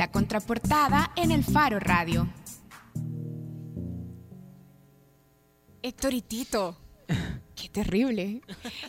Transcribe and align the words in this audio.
La 0.00 0.10
contraportada 0.10 1.12
en 1.14 1.30
el 1.30 1.44
Faro 1.44 1.78
Radio. 1.78 2.26
Héctor 5.82 6.14
y 6.14 6.22
Tito. 6.22 6.78
Qué 7.54 7.68
terrible. 7.68 8.40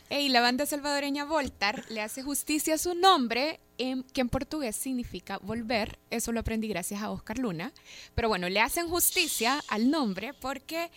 Y 0.09 0.29
la 0.29 0.39
banda 0.39 0.65
salvadoreña 0.65 1.25
Voltar 1.25 1.83
le 1.89 1.99
hace 1.99 2.23
justicia 2.23 2.75
a 2.75 2.77
su 2.77 2.95
nombre 2.95 3.59
que 4.13 4.21
en 4.21 4.29
portugués 4.29 4.75
significa 4.75 5.38
volver. 5.39 5.97
Eso 6.10 6.31
lo 6.31 6.40
aprendí 6.40 6.67
gracias 6.67 7.01
a 7.01 7.10
Oscar 7.10 7.40
Luna. 7.40 7.74
Pero 8.13 8.28
bueno, 8.28 8.47
le 8.49 8.60
hacen 8.60 8.87
justicia 8.87 9.63
al 9.67 9.90
nombre 9.90 10.33
porque 10.33 10.92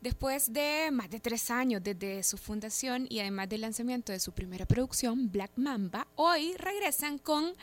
después 0.00 0.52
de 0.52 0.90
más 0.92 1.08
de 1.08 1.20
tres 1.20 1.50
años 1.50 1.82
desde 1.82 2.22
su 2.22 2.36
fundación 2.36 3.06
y 3.08 3.20
además 3.20 3.48
del 3.48 3.62
lanzamiento 3.62 4.12
de 4.12 4.20
su 4.20 4.32
primera 4.32 4.66
producción, 4.66 5.30
Black 5.30 5.52
Mamba, 5.56 6.06
hoy 6.14 6.54
regresan 6.58 7.18
con 7.18 7.54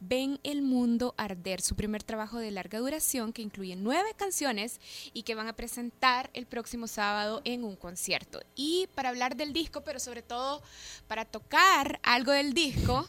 Ven 0.00 0.40
el 0.42 0.62
Mundo 0.62 1.14
Arder, 1.16 1.60
su 1.60 1.76
primer 1.76 2.02
trabajo 2.02 2.38
de 2.38 2.50
larga 2.50 2.78
duración 2.78 3.32
que 3.32 3.42
incluye 3.42 3.76
nueve 3.76 4.10
canciones 4.16 4.80
y 5.12 5.22
que 5.22 5.34
van 5.34 5.48
a 5.48 5.52
presentar 5.52 6.30
el 6.32 6.46
próximo 6.46 6.86
sábado 6.86 7.42
en 7.44 7.64
un 7.64 7.76
concierto. 7.76 8.40
Y 8.54 8.88
para 8.94 9.10
hablar 9.10 9.36
del 9.36 9.52
disco, 9.52 9.82
pero 9.82 10.00
sobre 10.00 10.22
todo 10.22 10.62
para 11.06 11.24
tocar 11.24 12.00
algo 12.02 12.32
del 12.32 12.54
disco, 12.54 13.08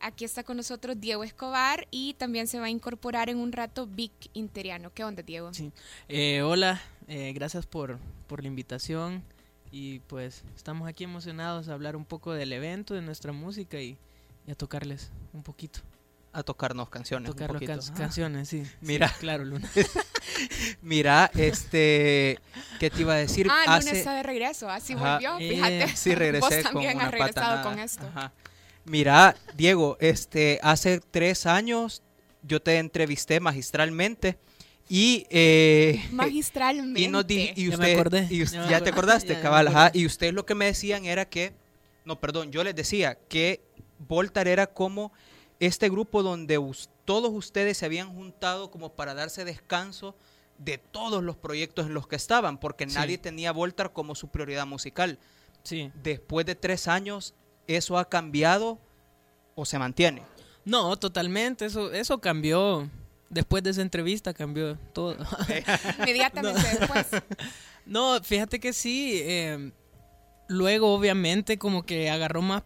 Aquí 0.00 0.24
está 0.24 0.44
con 0.44 0.56
nosotros 0.56 1.00
Diego 1.00 1.24
Escobar 1.24 1.88
y 1.90 2.14
también 2.14 2.46
se 2.46 2.60
va 2.60 2.66
a 2.66 2.70
incorporar 2.70 3.28
en 3.30 3.38
un 3.38 3.52
rato 3.52 3.86
Vic 3.86 4.12
Interiano. 4.32 4.92
¿Qué 4.94 5.02
onda, 5.04 5.22
Diego? 5.22 5.52
Sí. 5.52 5.72
Eh, 6.08 6.42
hola, 6.42 6.80
eh, 7.08 7.32
gracias 7.34 7.66
por, 7.66 7.98
por 8.28 8.42
la 8.42 8.48
invitación 8.48 9.24
y 9.72 9.98
pues 10.00 10.44
estamos 10.56 10.88
aquí 10.88 11.04
emocionados 11.04 11.68
a 11.68 11.74
hablar 11.74 11.96
un 11.96 12.04
poco 12.04 12.32
del 12.32 12.52
evento, 12.52 12.94
de 12.94 13.02
nuestra 13.02 13.32
música 13.32 13.80
y, 13.80 13.98
a 14.50 14.54
tocarles 14.54 15.10
un 15.32 15.42
poquito. 15.42 15.80
A 16.32 16.42
tocarnos 16.42 16.88
canciones. 16.90 17.30
Tocar 17.30 17.50
un 17.50 17.56
ah. 17.56 17.94
canciones, 17.96 18.48
sí. 18.48 18.62
Mira. 18.80 19.12
claro, 19.18 19.44
Luna. 19.46 19.68
Mira, 20.80 21.30
este, 21.34 22.38
¿qué 22.78 22.90
te 22.90 23.00
iba 23.00 23.14
a 23.14 23.16
decir? 23.16 23.48
Ah, 23.50 23.78
Luna 23.78 23.90
está 23.90 24.14
de 24.14 24.22
regreso, 24.22 24.70
así 24.70 24.94
volvió, 24.94 25.36
fíjate. 25.38 25.84
Eh, 25.84 25.96
sí, 25.96 26.14
regresé 26.14 26.40
Vos 26.62 26.62
también 26.62 27.00
has 27.00 27.10
regresado 27.10 27.62
con 27.62 27.78
esto. 27.78 28.06
Ajá. 28.06 28.32
Mira, 28.88 29.36
Diego, 29.56 29.96
este, 30.00 30.58
hace 30.62 31.00
tres 31.10 31.46
años 31.46 32.02
yo 32.42 32.60
te 32.60 32.78
entrevisté 32.78 33.40
magistralmente 33.40 34.38
y 34.88 35.26
eh, 35.28 36.06
magistralmente. 36.10 37.00
y, 37.00 37.08
nos 37.08 37.24
y 37.28 37.68
usted, 37.68 38.30
y 38.30 38.44
ya, 38.70 38.80
te 38.80 38.90
acordaste, 38.90 39.40
cabal, 39.40 39.90
y 39.92 40.06
ustedes 40.06 40.32
lo 40.32 40.46
que 40.46 40.54
me 40.54 40.64
decían 40.64 41.04
era 41.04 41.28
que, 41.28 41.52
no, 42.04 42.18
perdón, 42.18 42.50
yo 42.50 42.64
les 42.64 42.74
decía 42.74 43.18
que 43.28 43.60
Voltar 43.98 44.46
era 44.46 44.68
como 44.68 45.12
este 45.58 45.88
grupo 45.88 46.22
donde 46.22 46.60
todos 47.04 47.32
ustedes 47.32 47.78
se 47.78 47.86
habían 47.86 48.14
juntado 48.14 48.70
como 48.70 48.92
para 48.92 49.12
darse 49.12 49.44
descanso 49.44 50.14
de 50.56 50.78
todos 50.78 51.22
los 51.22 51.36
proyectos 51.36 51.86
en 51.86 51.94
los 51.94 52.06
que 52.06 52.16
estaban, 52.16 52.58
porque 52.58 52.86
nadie 52.86 53.18
tenía 53.18 53.52
Voltar 53.52 53.92
como 53.92 54.14
su 54.14 54.28
prioridad 54.28 54.66
musical. 54.66 55.18
Sí. 55.64 55.90
Después 56.02 56.46
de 56.46 56.54
tres 56.54 56.86
años, 56.86 57.34
¿eso 57.68 57.98
ha 57.98 58.08
cambiado 58.08 58.78
o 59.54 59.64
se 59.64 59.78
mantiene? 59.78 60.22
No, 60.64 60.96
totalmente, 60.96 61.66
eso, 61.66 61.92
eso 61.92 62.18
cambió. 62.18 62.90
Después 63.30 63.62
de 63.62 63.70
esa 63.70 63.82
entrevista 63.82 64.34
cambió 64.34 64.76
todo. 64.92 65.16
Inmediatamente 65.98 66.60
después. 66.80 67.06
No, 67.86 68.22
fíjate 68.22 68.60
que 68.60 68.74
sí. 68.74 69.22
Em, 69.24 69.72
luego, 70.46 70.92
obviamente, 70.92 71.56
como 71.56 71.84
que 71.84 72.10
agarró 72.10 72.42
más, 72.42 72.62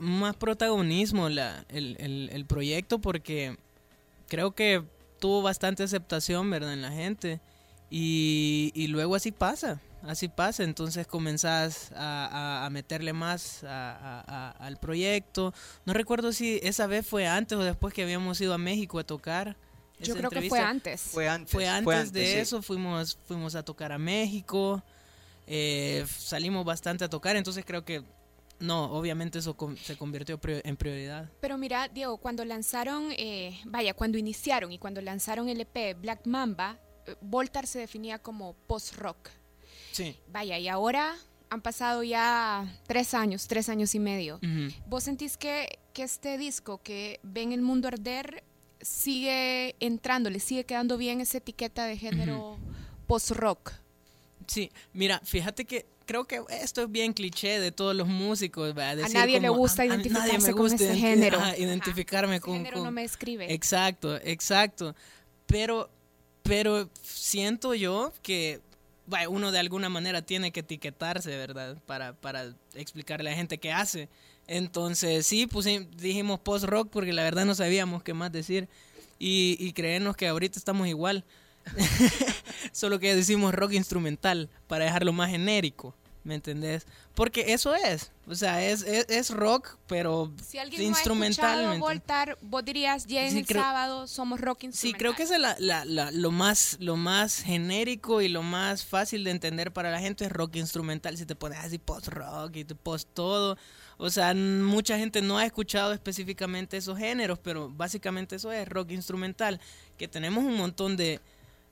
más 0.00 0.36
protagonismo 0.36 1.30
la, 1.30 1.64
el, 1.70 1.96
el, 2.30 2.44
proyecto 2.44 2.98
porque 2.98 3.56
creo 4.28 4.54
que 4.54 4.82
tuvo 5.18 5.40
bastante 5.40 5.82
aceptación, 5.82 6.50
¿verdad? 6.50 6.74
En 6.74 6.82
la 6.82 6.92
gente. 6.92 7.40
Y, 7.88 8.70
y 8.74 8.88
luego 8.88 9.14
así 9.14 9.32
pasa 9.32 9.80
así 10.08 10.28
pasa, 10.28 10.64
entonces 10.64 11.06
comenzás 11.06 11.90
a, 11.94 12.68
meterle 12.70 13.12
más 13.12 13.64
al 13.64 14.76
proyecto. 14.80 15.54
No 15.84 15.92
recuerdo 15.92 16.32
si 16.32 16.60
esa 16.62 16.86
vez 16.86 17.06
fue 17.06 17.26
antes 17.26 17.56
o 17.58 17.64
después 17.64 17.94
que 17.94 18.02
habíamos 18.02 18.40
ido 18.40 18.54
a 18.54 18.58
México 18.58 18.98
a 18.98 19.04
tocar. 19.04 19.56
Yo 19.98 20.14
creo 20.14 20.30
que 20.30 20.48
fue 20.48 20.60
antes. 20.60 21.00
Fue 21.00 21.28
antes. 21.28 21.52
Fue 21.52 21.66
antes, 21.66 22.12
de 22.12 22.40
eso, 22.40 22.62
fuimos, 22.62 23.18
fuimos 23.26 23.54
a 23.54 23.62
tocar 23.62 23.92
a 23.92 23.98
México, 23.98 24.82
eh, 25.46 26.04
salimos 26.18 26.64
bastante 26.64 27.04
a 27.04 27.08
tocar, 27.08 27.36
entonces 27.36 27.64
creo 27.64 27.84
que 27.84 28.02
no, 28.58 28.84
obviamente 28.92 29.38
eso 29.38 29.56
se 29.82 29.96
convirtió 29.96 30.40
en 30.42 30.76
prioridad. 30.76 31.30
Pero 31.40 31.58
mira, 31.58 31.88
Diego, 31.88 32.18
cuando 32.18 32.44
lanzaron, 32.44 33.08
eh, 33.12 33.58
vaya, 33.64 33.94
cuando 33.94 34.18
iniciaron 34.18 34.72
y 34.72 34.78
cuando 34.78 35.00
lanzaron 35.00 35.48
el 35.48 35.60
EP 35.60 35.94
Black 36.00 36.26
Mamba, 36.26 36.78
eh, 37.06 37.14
Voltar 37.20 37.66
se 37.66 37.78
definía 37.78 38.18
como 38.18 38.54
post-rock. 38.66 39.30
Vaya, 40.32 40.58
y 40.58 40.68
ahora 40.68 41.16
han 41.50 41.60
pasado 41.62 42.02
ya 42.02 42.66
tres 42.86 43.14
años, 43.14 43.46
tres 43.46 43.68
años 43.68 43.94
y 43.94 43.98
medio. 43.98 44.40
¿Vos 44.86 45.04
sentís 45.04 45.36
que, 45.36 45.78
que, 45.92 46.02
este 46.02 46.38
disco, 46.38 46.80
que 46.82 47.20
ven 47.22 47.52
el 47.52 47.62
mundo 47.62 47.88
arder, 47.88 48.42
sigue 48.80 49.74
entrando, 49.80 50.30
le 50.30 50.40
sigue 50.40 50.64
quedando 50.64 50.96
bien 50.96 51.20
esa 51.20 51.38
etiqueta 51.38 51.86
de 51.86 51.96
género 51.96 52.58
post-rock? 53.06 53.72
Sí, 54.46 54.70
mira, 54.92 55.20
fíjate 55.24 55.64
que 55.64 55.86
creo 56.06 56.24
que 56.24 56.40
esto 56.48 56.82
es 56.82 56.90
bien 56.90 57.12
cliché 57.12 57.60
de 57.60 57.72
todos 57.72 57.94
los 57.94 58.06
músicos. 58.06 58.76
a 58.76 58.94
nadie 58.94 59.40
le 59.40 59.48
gusta 59.48 59.84
identificarse 59.84 60.52
con 60.52 60.72
ese 60.72 60.96
género. 60.96 61.38
identificarme 61.58 62.40
con, 62.40 62.54
género 62.54 62.82
no 62.82 62.90
me 62.90 63.04
escribe. 63.04 63.52
Exacto, 63.52 64.16
exacto. 64.16 64.94
Pero, 65.46 65.90
pero 66.42 66.88
siento 67.02 67.74
yo 67.74 68.12
que 68.22 68.60
uno 69.28 69.52
de 69.52 69.58
alguna 69.58 69.88
manera 69.88 70.22
tiene 70.22 70.52
que 70.52 70.60
etiquetarse, 70.60 71.36
¿verdad? 71.36 71.76
Para, 71.86 72.12
para 72.14 72.54
explicarle 72.74 73.30
a 73.30 73.32
la 73.32 73.36
gente 73.36 73.58
qué 73.58 73.72
hace. 73.72 74.08
Entonces, 74.46 75.26
sí, 75.26 75.46
pues 75.46 75.66
dijimos 75.96 76.40
post-rock 76.40 76.88
porque 76.90 77.12
la 77.12 77.22
verdad 77.22 77.44
no 77.44 77.54
sabíamos 77.54 78.02
qué 78.02 78.14
más 78.14 78.32
decir. 78.32 78.68
Y, 79.18 79.56
y 79.58 79.72
creernos 79.72 80.16
que 80.16 80.28
ahorita 80.28 80.58
estamos 80.58 80.88
igual. 80.88 81.24
Solo 82.72 83.00
que 83.00 83.14
decimos 83.14 83.54
rock 83.54 83.72
instrumental 83.72 84.48
para 84.66 84.84
dejarlo 84.84 85.12
más 85.12 85.30
genérico. 85.30 85.94
¿Me 86.26 86.34
entendés? 86.34 86.88
Porque 87.14 87.52
eso 87.52 87.72
es. 87.76 88.10
O 88.26 88.34
sea, 88.34 88.60
es, 88.60 88.82
es, 88.82 89.30
rock, 89.30 89.78
pero 89.86 90.32
si 90.44 90.58
alguien 90.58 90.82
instrumental. 90.82 91.64
No 91.64 91.78
Voltar, 91.78 92.36
vos 92.42 92.64
dirías, 92.64 93.06
ya 93.06 93.28
en 93.28 93.36
el 93.36 93.46
sábado 93.46 94.08
somos 94.08 94.40
rock 94.40 94.64
instrumental. 94.64 94.98
Sí, 94.98 94.98
creo 94.98 95.14
que 95.14 95.22
es 95.22 95.40
la, 95.40 95.54
la, 95.60 95.84
la, 95.84 96.10
lo, 96.10 96.32
más, 96.32 96.78
lo 96.80 96.96
más 96.96 97.42
genérico 97.42 98.22
y 98.22 98.28
lo 98.28 98.42
más 98.42 98.84
fácil 98.84 99.22
de 99.22 99.30
entender 99.30 99.72
para 99.72 99.92
la 99.92 100.00
gente 100.00 100.24
es 100.24 100.32
rock 100.32 100.56
instrumental. 100.56 101.16
Si 101.16 101.26
te 101.26 101.36
pones 101.36 101.58
así 101.60 101.78
post-rock 101.78 102.56
y 102.56 102.64
post 102.64 103.08
todo. 103.14 103.56
O 103.96 104.10
sea, 104.10 104.34
mucha 104.34 104.98
gente 104.98 105.22
no 105.22 105.38
ha 105.38 105.46
escuchado 105.46 105.92
específicamente 105.92 106.76
esos 106.76 106.98
géneros, 106.98 107.38
pero 107.38 107.70
básicamente 107.70 108.34
eso 108.34 108.50
es 108.50 108.68
rock 108.68 108.90
instrumental. 108.90 109.60
Que 109.96 110.08
tenemos 110.08 110.42
un 110.42 110.56
montón 110.56 110.96
de 110.96 111.20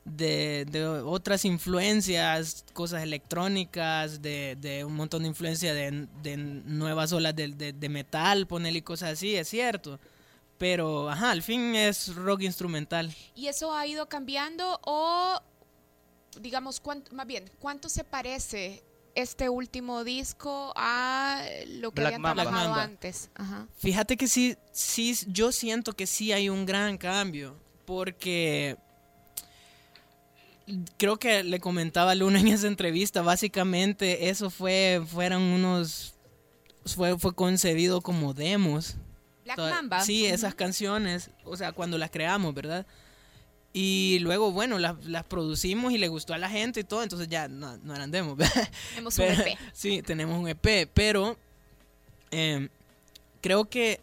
de, 0.04 0.66
de, 0.70 0.86
otras 0.86 1.44
influencias, 1.44 2.64
cosas 2.72 3.02
electrónicas, 3.02 4.20
de, 4.20 4.56
de 4.60 4.84
un 4.84 4.94
montón 4.94 5.22
de 5.22 5.28
influencia 5.28 5.72
de, 5.72 6.06
de 6.22 6.36
nuevas 6.36 7.12
olas 7.12 7.34
de, 7.34 7.88
metal, 7.88 8.46
ponerle 8.46 8.82
cosas 8.82 9.12
así, 9.12 9.34
es 9.34 9.48
cierto. 9.48 9.98
Pero, 10.58 11.10
ajá, 11.10 11.30
al 11.30 11.42
fin 11.42 11.74
es 11.74 12.14
rock 12.14 12.42
instrumental. 12.42 13.14
¿Y 13.34 13.48
eso 13.48 13.74
ha 13.74 13.86
ido 13.86 14.08
cambiando 14.08 14.78
o, 14.84 15.40
digamos, 16.40 16.80
cuánto, 16.80 17.14
más 17.14 17.26
bien, 17.26 17.50
cuánto 17.58 17.88
se 17.88 18.04
parece 18.04 18.84
este 19.14 19.48
último 19.48 20.04
disco 20.04 20.72
a 20.76 21.42
lo 21.68 21.92
que 21.92 22.04
habían 22.04 22.22
trabajado 22.22 22.74
antes? 22.74 23.30
Fíjate 23.78 24.16
que 24.16 24.28
sí, 24.28 24.56
sí, 24.72 25.16
yo 25.28 25.50
siento 25.50 25.92
que 25.94 26.06
sí 26.06 26.32
hay 26.32 26.48
un 26.48 26.66
gran 26.66 26.98
cambio, 26.98 27.56
porque 27.84 28.76
creo 30.96 31.18
que 31.18 31.42
le 31.42 31.60
comentaba 31.60 32.12
a 32.12 32.14
Luna 32.14 32.40
en 32.40 32.48
esa 32.48 32.66
entrevista, 32.66 33.22
básicamente 33.22 34.28
eso 34.30 34.50
fue, 34.50 35.02
fueron 35.06 35.42
unos, 35.42 36.14
fue, 36.86 37.18
fue 37.18 37.34
concebido 37.34 38.00
como 38.00 38.34
demos. 38.34 38.96
Black 39.44 39.58
Mamba. 39.58 40.00
Sí, 40.00 40.26
esas 40.26 40.54
canciones, 40.54 41.30
o 41.44 41.56
sea, 41.56 41.72
cuando 41.72 41.98
las 41.98 42.10
creamos, 42.10 42.54
¿verdad? 42.54 42.86
Y 43.76 44.20
luego, 44.20 44.52
bueno, 44.52 44.78
las, 44.78 45.24
producimos 45.24 45.92
y 45.92 45.98
le 45.98 46.06
gustó 46.06 46.32
a 46.32 46.38
la 46.38 46.48
gente 46.48 46.80
y 46.80 46.84
todo, 46.84 47.02
entonces 47.02 47.28
ya 47.28 47.48
no, 47.48 47.74
eran 47.92 48.10
demos. 48.10 48.38
Tenemos 48.90 49.18
un 49.18 49.24
EP. 49.24 49.58
Sí, 49.72 50.00
tenemos 50.00 50.38
un 50.38 50.48
EP, 50.48 50.88
pero 50.94 51.36
em, 52.30 52.68
creo 53.40 53.64
que 53.64 54.00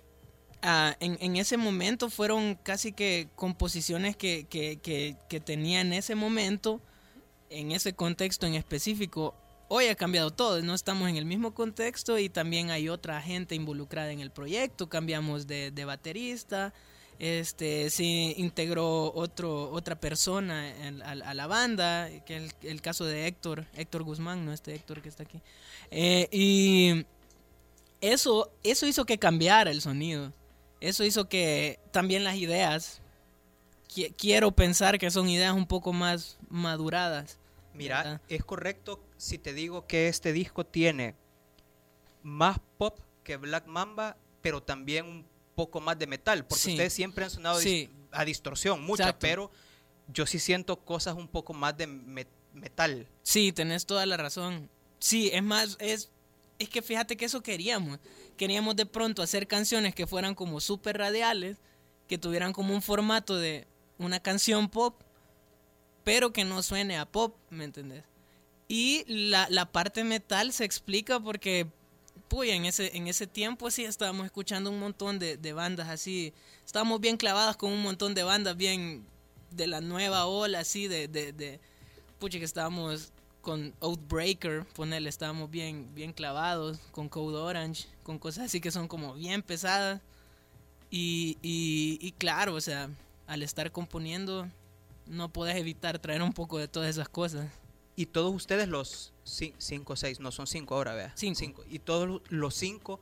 Ah, 0.63 0.95
en, 0.99 1.35
ese 1.37 1.57
momento 1.57 2.11
fueron 2.11 2.53
casi 2.53 2.91
que 2.91 3.29
composiciones 3.35 4.15
que, 4.15 4.45
que, 4.47 5.39
tenía 5.39 5.81
en 5.81 5.91
ese 5.91 6.13
momento, 6.13 6.79
en 7.49 7.71
ese 7.71 7.93
contexto 7.93 8.45
en 8.45 8.53
específico. 8.53 9.33
Hoy 9.69 9.87
ha 9.87 9.95
cambiado 9.95 10.29
todo, 10.29 10.61
no 10.61 10.75
estamos 10.75 11.09
en 11.09 11.15
el 11.15 11.25
mismo 11.25 11.55
contexto 11.55 12.19
y 12.19 12.29
también 12.29 12.69
hay 12.69 12.89
otra 12.89 13.19
gente 13.21 13.55
involucrada 13.55 14.11
en 14.11 14.19
el 14.19 14.29
proyecto, 14.29 14.87
cambiamos 14.87 15.47
de, 15.47 15.71
baterista, 15.83 16.73
este 17.17 17.89
se 17.89 18.03
integró 18.03 19.11
otro 19.13 19.71
otra 19.71 19.99
persona 19.99 20.73
a, 21.05 21.33
la 21.33 21.47
banda 21.47 22.09
que 22.25 22.37
es 22.37 22.55
el, 22.63 22.81
caso 22.81 23.05
de 23.05 23.27
Héctor 23.27 23.67
Héctor 23.75 24.01
Guzmán 24.01 24.43
no 24.43 24.53
este 24.53 24.73
Héctor 24.73 25.01
que 25.01 25.09
está 25.09 25.23
aquí. 25.23 25.39
Eh, 25.91 26.27
y 26.31 27.05
eso 28.01 28.51
eso 28.63 28.87
hizo 28.87 29.05
que 29.05 29.19
cambiara 29.19 29.69
el 29.69 29.81
sonido 29.81 30.33
eso 30.81 31.03
hizo 31.03 31.29
que 31.29 31.79
también 31.91 32.23
las 32.23 32.35
ideas 32.35 33.01
quiero 34.17 34.51
pensar 34.51 34.99
que 34.99 35.11
son 35.11 35.29
ideas 35.29 35.53
un 35.53 35.67
poco 35.67 35.93
más 35.93 36.37
maduradas 36.49 37.37
mira 37.73 38.21
es 38.27 38.43
correcto 38.43 39.01
si 39.17 39.37
te 39.37 39.53
digo 39.53 39.87
que 39.87 40.07
este 40.07 40.33
disco 40.33 40.65
tiene 40.65 41.15
más 42.23 42.57
pop 42.77 42.99
que 43.23 43.37
Black 43.37 43.67
Mamba 43.67 44.17
pero 44.41 44.61
también 44.61 45.05
un 45.05 45.25
poco 45.55 45.81
más 45.81 45.97
de 45.99 46.07
metal, 46.07 46.45
porque 46.45 46.71
ustedes 46.71 46.93
siempre 46.93 47.25
han 47.25 47.31
sonado 47.31 47.59
a 48.11 48.25
distorsión, 48.25 48.83
mucha, 48.83 49.17
pero 49.17 49.51
yo 50.07 50.25
sí 50.25 50.39
siento 50.39 50.77
cosas 50.77 51.15
un 51.15 51.27
poco 51.27 51.53
más 51.53 51.77
de 51.77 51.87
metal. 52.53 53.07
Sí, 53.21 53.51
tenés 53.51 53.85
toda 53.85 54.05
la 54.05 54.17
razón. 54.17 54.69
Sí, 54.99 55.29
es 55.33 55.43
más, 55.43 55.77
es, 55.79 56.09
es 56.59 56.69
que 56.69 56.81
fíjate 56.81 57.15
que 57.15 57.25
eso 57.25 57.41
queríamos. 57.41 57.99
Queríamos 58.37 58.75
de 58.75 58.85
pronto 58.85 59.21
hacer 59.21 59.47
canciones 59.47 59.93
que 59.93 60.07
fueran 60.07 60.35
como 60.35 60.59
súper 60.59 60.97
radiales, 60.97 61.57
que 62.07 62.17
tuvieran 62.17 62.53
como 62.53 62.73
un 62.73 62.81
formato 62.81 63.35
de 63.35 63.67
una 63.97 64.19
canción 64.19 64.69
pop, 64.69 65.01
pero 66.03 66.33
que 66.33 66.43
no 66.43 66.63
suene 66.63 66.97
a 66.97 67.05
pop, 67.05 67.35
¿me 67.49 67.63
entendés? 67.63 68.03
Y 68.67 69.03
la, 69.07 69.47
la 69.49 69.71
parte 69.71 70.03
metal 70.03 70.53
se 70.53 70.65
explica 70.65 71.19
porque 71.19 71.67
en 72.39 72.65
ese, 72.65 72.95
en 72.95 73.07
ese 73.07 73.27
tiempo 73.27 73.69
sí 73.71 73.83
estábamos 73.83 74.25
escuchando 74.25 74.69
un 74.69 74.79
montón 74.79 75.19
de, 75.19 75.53
bandas 75.53 75.89
así. 75.89 76.33
Estábamos 76.65 77.01
bien 77.01 77.17
clavadas 77.17 77.57
con 77.57 77.71
un 77.71 77.81
montón 77.81 78.13
de 78.13 78.23
bandas 78.23 78.55
bien 78.55 79.05
de 79.51 79.67
la 79.67 79.81
nueva 79.81 80.25
ola, 80.25 80.59
así, 80.59 80.87
de, 80.87 81.07
de, 81.07 81.33
de 81.33 81.59
que 82.19 82.43
estábamos 82.43 83.11
con 83.41 83.73
Outbreaker, 83.81 84.65
ponerle, 84.73 85.09
estábamos 85.09 85.49
bien, 85.49 85.93
bien 85.93 86.13
clavados, 86.13 86.79
con 86.91 87.09
Code 87.09 87.37
Orange, 87.37 87.87
con 88.03 88.19
cosas 88.19 88.45
así 88.45 88.61
que 88.61 88.71
son 88.71 88.87
como 88.87 89.15
bien 89.15 89.41
pesadas. 89.41 90.01
Y, 90.89 91.37
y, 91.41 91.97
y 92.01 92.11
claro, 92.13 92.55
o 92.55 92.61
sea, 92.61 92.89
al 93.27 93.43
estar 93.43 93.71
componiendo, 93.71 94.47
no 95.05 95.29
puedes 95.29 95.55
evitar 95.55 95.99
traer 95.99 96.21
un 96.21 96.33
poco 96.33 96.57
de 96.57 96.67
todas 96.67 96.89
esas 96.89 97.09
cosas. 97.09 97.49
Y 97.95 98.05
todos 98.05 98.33
ustedes 98.33 98.67
los 98.67 99.13
cinco 99.23 99.93
o 99.93 99.95
seis, 99.95 100.19
no 100.19 100.31
son 100.31 100.47
cinco 100.47 100.75
ahora, 100.75 100.93
vea. 100.93 101.13
Cinco. 101.15 101.63
Y 101.69 101.79
todos 101.79 102.21
los 102.29 102.55
cinco 102.55 102.99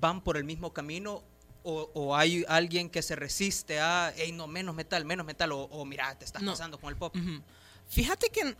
van 0.00 0.20
por 0.22 0.36
el 0.36 0.44
mismo 0.44 0.72
camino 0.72 1.22
o, 1.68 2.14
hay 2.14 2.44
alguien 2.46 2.88
que 2.88 3.02
se 3.02 3.16
resiste 3.16 3.80
a, 3.80 4.12
hey, 4.16 4.30
no, 4.30 4.46
menos 4.46 4.72
metal, 4.74 5.04
menos 5.04 5.26
metal, 5.26 5.50
o, 5.52 5.84
mira, 5.84 6.16
te 6.16 6.24
estás 6.24 6.40
pasando 6.44 6.78
con 6.78 6.90
el 6.90 6.96
pop. 6.96 7.12
Fíjate 7.88 8.30
que 8.30 8.56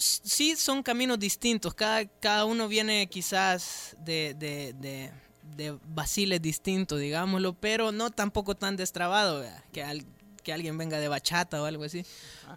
sí 0.00 0.56
son 0.56 0.82
caminos 0.82 1.18
distintos, 1.18 1.74
cada, 1.74 2.06
cada 2.06 2.44
uno 2.44 2.68
viene 2.68 3.06
quizás 3.08 3.94
de, 4.00 4.34
de, 4.34 4.74
de, 4.78 5.12
de 5.56 5.78
basiles 5.88 6.40
distintos, 6.40 6.98
digámoslo, 6.98 7.52
pero 7.52 7.92
no 7.92 8.10
tampoco 8.10 8.54
tan 8.56 8.76
destrabado, 8.76 9.44
que, 9.72 10.04
que 10.42 10.52
alguien 10.52 10.78
venga 10.78 10.98
de 10.98 11.08
bachata 11.08 11.60
o 11.62 11.66
algo 11.66 11.84
así. 11.84 12.04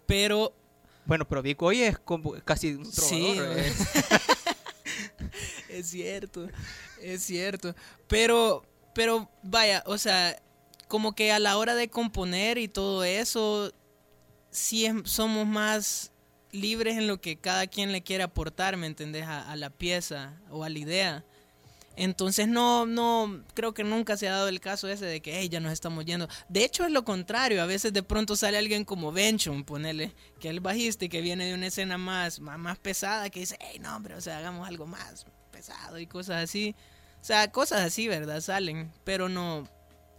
Pero 0.05 0.53
bueno, 1.05 1.27
pero 1.27 1.41
Vico 1.41 1.65
hoy 1.65 1.81
es 1.81 1.99
como 1.99 2.33
casi 2.45 2.75
un 2.75 2.85
Sí, 2.85 3.35
eh. 3.37 3.73
es 5.69 5.89
cierto, 5.89 6.47
es 7.01 7.23
cierto. 7.23 7.75
Pero, 8.07 8.63
pero 8.95 9.29
vaya, 9.43 9.83
o 9.85 9.97
sea, 9.97 10.41
como 10.87 11.13
que 11.13 11.33
a 11.33 11.39
la 11.39 11.57
hora 11.57 11.75
de 11.75 11.89
componer 11.89 12.57
y 12.57 12.69
todo 12.69 13.03
eso, 13.03 13.73
sí 14.49 14.87
somos 15.03 15.45
más 15.45 16.12
libres 16.53 16.97
en 16.97 17.07
lo 17.07 17.19
que 17.19 17.35
cada 17.35 17.67
quien 17.67 17.91
le 17.91 18.01
quiere 18.01 18.23
aportar, 18.23 18.77
¿me 18.77 18.87
entendés? 18.87 19.25
a 19.25 19.55
la 19.57 19.69
pieza 19.69 20.33
o 20.49 20.63
a 20.63 20.69
la 20.69 20.79
idea. 20.79 21.25
Entonces 21.95 22.47
no, 22.47 22.85
no, 22.85 23.43
creo 23.53 23.73
que 23.73 23.83
nunca 23.83 24.17
se 24.17 24.27
ha 24.27 24.31
dado 24.31 24.47
el 24.47 24.59
caso 24.59 24.87
ese 24.87 25.05
de 25.05 25.21
que 25.21 25.47
ya 25.47 25.59
nos 25.59 25.71
estamos 25.71 26.05
yendo. 26.05 26.27
De 26.49 26.63
hecho 26.63 26.85
es 26.85 26.91
lo 26.91 27.03
contrario, 27.05 27.61
a 27.61 27.67
veces 27.67 27.93
de 27.93 28.01
pronto 28.01 28.35
sale 28.35 28.57
alguien 28.57 28.83
como 28.83 29.11
Benchon, 29.11 29.63
ponele, 29.63 30.11
que 30.39 30.47
es 30.47 30.53
el 30.53 30.59
bajista 30.59 31.05
y 31.05 31.09
que 31.09 31.21
viene 31.21 31.45
de 31.45 31.53
una 31.53 31.67
escena 31.67 31.99
más, 31.99 32.39
más, 32.39 32.79
pesada, 32.79 33.29
que 33.29 33.41
dice, 33.41 33.57
hey 33.59 33.79
no 33.79 33.95
hombre, 33.95 34.15
o 34.15 34.21
sea, 34.21 34.39
hagamos 34.39 34.67
algo 34.67 34.87
más 34.87 35.25
pesado 35.51 35.99
y 35.99 36.07
cosas 36.07 36.43
así. 36.43 36.75
O 37.21 37.25
sea, 37.25 37.51
cosas 37.51 37.81
así, 37.81 38.07
¿verdad? 38.07 38.41
Salen, 38.41 38.91
pero 39.03 39.29
no, 39.29 39.67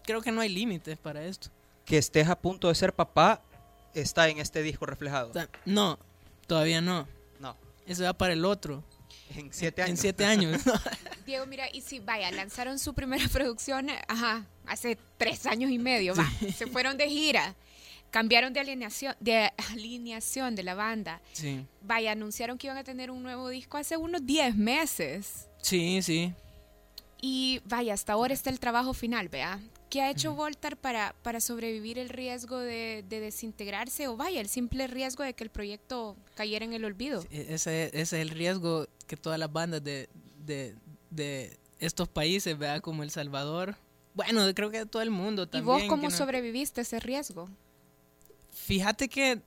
creo 0.04 0.22
que 0.22 0.30
no 0.30 0.42
hay 0.42 0.50
límites 0.50 0.96
para 0.96 1.24
esto. 1.24 1.48
Que 1.84 1.98
estés 1.98 2.28
a 2.28 2.38
punto 2.38 2.68
de 2.68 2.76
ser 2.76 2.94
papá 2.94 3.42
está 3.94 4.28
en 4.28 4.38
este 4.38 4.62
disco 4.62 4.86
reflejado. 4.86 5.32
No, 5.64 5.98
todavía 6.46 6.80
no. 6.80 7.08
No. 7.40 7.56
Eso 7.86 8.04
va 8.04 8.12
para 8.12 8.32
el 8.32 8.44
otro. 8.44 8.84
En 9.36 9.52
siete 9.52 9.82
años. 9.82 9.90
En 9.90 9.96
siete 9.96 10.24
años. 10.24 10.62
Diego, 11.26 11.46
mira, 11.46 11.66
y 11.72 11.80
si, 11.80 11.98
vaya, 11.98 12.30
lanzaron 12.30 12.78
su 12.78 12.94
primera 12.94 13.26
producción, 13.32 13.88
ajá, 14.08 14.46
hace 14.66 14.98
tres 15.16 15.46
años 15.46 15.70
y 15.70 15.78
medio, 15.78 16.14
va, 16.14 16.30
se 16.54 16.66
fueron 16.66 16.96
de 16.96 17.08
gira, 17.08 17.54
cambiaron 18.10 18.52
de 18.52 18.60
alineación, 18.60 19.16
de 19.20 19.50
alineación 19.72 20.54
de 20.54 20.62
la 20.62 20.74
banda. 20.74 21.20
Sí. 21.32 21.66
Vaya, 21.80 22.12
anunciaron 22.12 22.58
que 22.58 22.66
iban 22.66 22.76
a 22.76 22.84
tener 22.84 23.10
un 23.10 23.22
nuevo 23.22 23.48
disco 23.48 23.76
hace 23.76 23.96
unos 23.96 24.24
diez 24.24 24.54
meses. 24.54 25.48
Sí, 25.62 26.02
sí. 26.02 26.32
Y 27.20 27.62
vaya, 27.64 27.94
hasta 27.94 28.12
ahora 28.12 28.34
está 28.34 28.50
el 28.50 28.60
trabajo 28.60 28.92
final, 28.92 29.28
vea. 29.28 29.58
¿Qué 29.94 30.02
ha 30.02 30.10
hecho 30.10 30.34
Voltar 30.34 30.76
para, 30.76 31.14
para 31.22 31.40
sobrevivir 31.40 32.00
el 32.00 32.08
riesgo 32.08 32.58
de, 32.58 33.04
desintegrarse 33.08 34.08
o 34.08 34.16
vaya, 34.16 34.40
el 34.40 34.48
simple 34.48 34.88
riesgo 34.88 35.22
de 35.22 35.34
que 35.34 35.44
el 35.44 35.50
proyecto 35.50 36.16
cayera 36.34 36.64
en 36.64 36.72
el 36.72 36.84
olvido? 36.84 37.24
ese, 37.30 37.84
ese, 37.86 38.00
es 38.00 38.12
el 38.12 38.30
riesgo 38.30 38.88
que 39.06 39.16
todas 39.16 39.38
las 39.38 39.52
bandas 39.52 39.84
de, 39.84 40.08
de, 40.40 41.56
estos 41.78 42.08
países, 42.08 42.58
vea, 42.58 42.80
como 42.80 43.04
El 43.04 43.12
Salvador, 43.12 43.76
bueno, 44.14 44.52
creo 44.52 44.68
que 44.68 44.84
todo 44.84 45.00
el 45.00 45.12
mundo 45.12 45.46
también. 45.46 45.78
¿Y 45.78 45.82
vos 45.82 45.88
cómo 45.88 46.10
sobreviviste 46.10 46.80
ese 46.80 46.98
riesgo? 46.98 47.48
Fíjate 48.50 49.08
que 49.08 49.42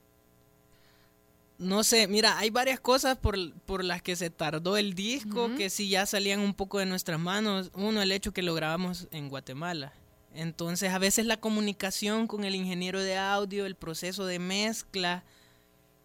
no 1.58 1.84
sé, 1.84 2.08
mira, 2.08 2.38
hay 2.38 2.52
varias 2.52 2.80
cosas 2.80 3.18
por, 3.18 3.54
por 3.64 3.84
las 3.84 4.02
que 4.02 4.16
se 4.16 4.30
tardó 4.30 4.78
el 4.78 4.94
disco 4.94 5.54
que 5.58 5.70
sí 5.70 5.90
ya 5.90 6.06
salían 6.06 6.40
un 6.40 6.54
poco 6.54 6.80
de 6.80 6.86
nuestras 6.86 7.20
manos. 7.20 7.70
Uno, 7.74 8.02
el 8.02 8.14
hecho 8.14 8.32
que 8.32 8.44
lo 8.44 8.54
grabamos 8.54 9.10
en 9.12 9.28
Guatemala. 9.28 9.92
Entonces, 10.38 10.94
a 10.94 11.00
veces 11.00 11.26
la 11.26 11.38
comunicación 11.38 12.28
con 12.28 12.44
el 12.44 12.54
ingeniero 12.54 13.02
de 13.02 13.18
audio, 13.18 13.66
el 13.66 13.74
proceso 13.74 14.28
de 14.28 14.38
mezcla, 14.38 15.24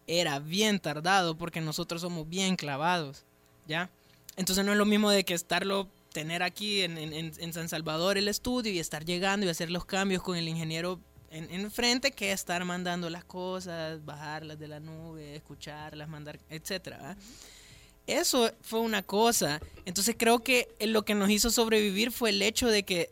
era 0.07 0.39
bien 0.39 0.79
tardado 0.79 1.37
porque 1.37 1.61
nosotros 1.61 2.01
somos 2.01 2.27
bien 2.27 2.55
clavados, 2.55 3.25
¿ya? 3.67 3.91
Entonces 4.35 4.65
no 4.65 4.71
es 4.71 4.77
lo 4.79 4.85
mismo 4.85 5.11
de 5.11 5.23
que 5.23 5.35
estarlo, 5.35 5.87
tener 6.11 6.41
aquí 6.41 6.81
en, 6.81 6.97
en, 6.97 7.53
San 7.53 7.69
Salvador 7.69 8.17
el 8.17 8.27
estudio 8.27 8.71
y 8.71 8.79
estar 8.79 9.05
llegando 9.05 9.45
y 9.45 9.49
hacer 9.49 9.69
los 9.69 9.85
cambios 9.85 10.23
con 10.23 10.35
el 10.35 10.47
ingeniero 10.47 10.99
en, 11.29 11.69
frente 11.69 12.11
que 12.11 12.31
estar 12.31 12.65
mandando 12.65 13.11
las 13.11 13.23
cosas, 13.23 14.03
bajarlas 14.03 14.57
de 14.57 14.67
la 14.67 14.79
nube, 14.79 15.35
escucharlas, 15.35 16.09
mandar, 16.09 16.39
etcétera. 16.49 17.15
Eso 18.07 18.51
fue 18.61 18.79
una 18.79 19.03
cosa. 19.03 19.61
Entonces 19.85 20.15
creo 20.17 20.39
que 20.39 20.69
lo 20.79 21.05
que 21.05 21.13
nos 21.13 21.29
hizo 21.29 21.51
sobrevivir 21.51 22.11
fue 22.11 22.31
el 22.31 22.41
hecho 22.41 22.67
de 22.67 22.81
que 22.81 23.11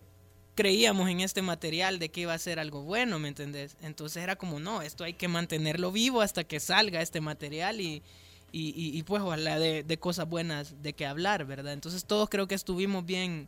creíamos 0.55 1.09
en 1.09 1.21
este 1.21 1.41
material 1.41 1.99
de 1.99 2.09
que 2.09 2.21
iba 2.21 2.33
a 2.33 2.37
ser 2.37 2.59
algo 2.59 2.83
bueno, 2.83 3.19
¿me 3.19 3.29
entendés? 3.29 3.77
Entonces 3.81 4.23
era 4.23 4.35
como, 4.35 4.59
no, 4.59 4.81
esto 4.81 5.03
hay 5.03 5.13
que 5.13 5.27
mantenerlo 5.27 5.91
vivo 5.91 6.21
hasta 6.21 6.43
que 6.43 6.59
salga 6.59 7.01
este 7.01 7.21
material 7.21 7.79
y, 7.79 8.03
y, 8.51 9.01
pues 9.03 9.21
ojalá 9.21 9.59
de, 9.59 9.83
de, 9.83 9.97
cosas 9.97 10.27
buenas 10.27 10.81
de 10.81 10.93
que 10.93 11.05
hablar, 11.05 11.45
¿verdad? 11.45 11.73
Entonces 11.73 12.05
todos 12.05 12.29
creo 12.29 12.47
que 12.47 12.55
estuvimos 12.55 13.05
bien 13.05 13.47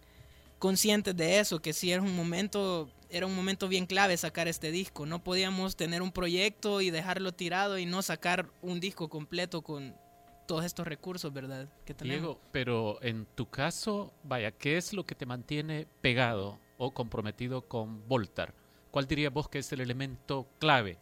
conscientes 0.60 1.16
de 1.18 1.40
eso, 1.40 1.62
que 1.62 1.74
sí 1.74 1.92
era 1.92 2.02
un 2.02 2.16
momento, 2.16 2.90
era 3.10 3.26
un 3.26 3.36
momento 3.36 3.68
bien 3.68 3.86
clave 3.86 4.16
sacar 4.16 4.48
este 4.48 4.72
disco. 4.72 5.06
No 5.06 5.22
podíamos 5.22 5.76
tener 5.76 6.02
un 6.02 6.14
proyecto 6.14 6.80
y 6.80 6.90
dejarlo 6.90 7.34
tirado 7.34 7.78
y 7.78 7.86
no 7.86 8.02
sacar 8.02 8.50
un 8.62 8.80
disco 8.80 9.10
completo 9.10 9.62
con 9.62 9.94
todos 10.48 10.64
estos 10.64 10.88
recursos, 10.88 11.34
¿verdad? 11.34 11.68
Que 11.84 11.94
tenemos. 11.94 12.22
Diego, 12.22 12.40
pero 12.54 12.98
en 13.02 13.26
tu 13.36 13.50
caso, 13.50 14.14
vaya, 14.24 14.52
¿qué 14.52 14.78
es 14.78 14.94
lo 14.94 15.06
que 15.06 15.16
te 15.16 15.26
mantiene 15.26 15.86
pegado 16.00 16.60
o 16.84 16.92
comprometido 16.92 17.62
con 17.62 18.08
Voltar? 18.08 18.54
¿Cuál 18.94 19.08
dirías 19.08 19.34
vos 19.34 19.50
que 19.50 19.58
es 19.58 19.72
el 19.72 19.82
elemento 19.82 20.48
clave? 20.60 21.00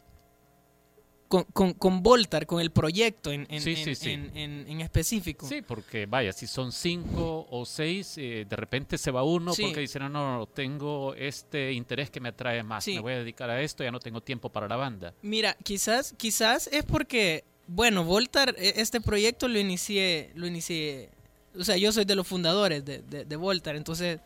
Con, 1.27 1.43
con, 1.43 1.73
con 1.73 2.01
Voltar, 2.01 2.45
con 2.45 2.61
el 2.61 2.71
proyecto 2.71 3.31
en, 3.31 3.45
en, 3.49 3.67
en, 3.67 4.65
en, 4.67 4.81
específico. 4.81 5.45
Sí, 5.45 5.61
porque 5.61 6.05
vaya, 6.05 6.31
si 6.31 6.47
son 6.47 6.71
cinco 6.71 7.47
o 7.49 7.65
seis, 7.65 8.17
eh, 8.17 8.45
de 8.49 8.55
repente 8.55 8.97
se 8.97 9.11
va 9.11 9.23
uno 9.23 9.53
porque 9.53 9.81
dice, 9.81 9.99
no, 9.99 10.09
no, 10.09 10.45
tengo 10.45 11.13
este 11.15 11.73
interés 11.73 12.09
que 12.09 12.21
me 12.21 12.29
atrae 12.29 12.63
más, 12.63 12.87
me 12.87 12.99
voy 12.99 13.13
a 13.13 13.17
dedicar 13.19 13.49
a 13.49 13.61
esto, 13.61 13.83
ya 13.83 13.91
no 13.91 13.99
tengo 13.99 14.21
tiempo 14.21 14.49
para 14.49 14.69
la 14.69 14.77
banda. 14.77 15.13
Mira, 15.21 15.57
quizás, 15.63 16.13
quizás 16.17 16.67
es 16.67 16.83
porque, 16.83 17.43
bueno, 17.67 18.05
Voltar, 18.05 18.55
e, 18.57 18.73
este 18.77 19.01
proyecto 19.01 19.49
lo 19.49 19.59
inicié, 19.59 20.31
lo 20.35 20.47
inicié, 20.47 21.09
o 21.57 21.63
sea, 21.65 21.75
yo 21.75 21.91
soy 21.91 22.05
de 22.05 22.15
los 22.15 22.27
fundadores 22.27 22.83
de, 22.85 23.01
de, 23.01 23.25
de 23.25 23.35
Voltar, 23.35 23.75
entonces 23.75 24.19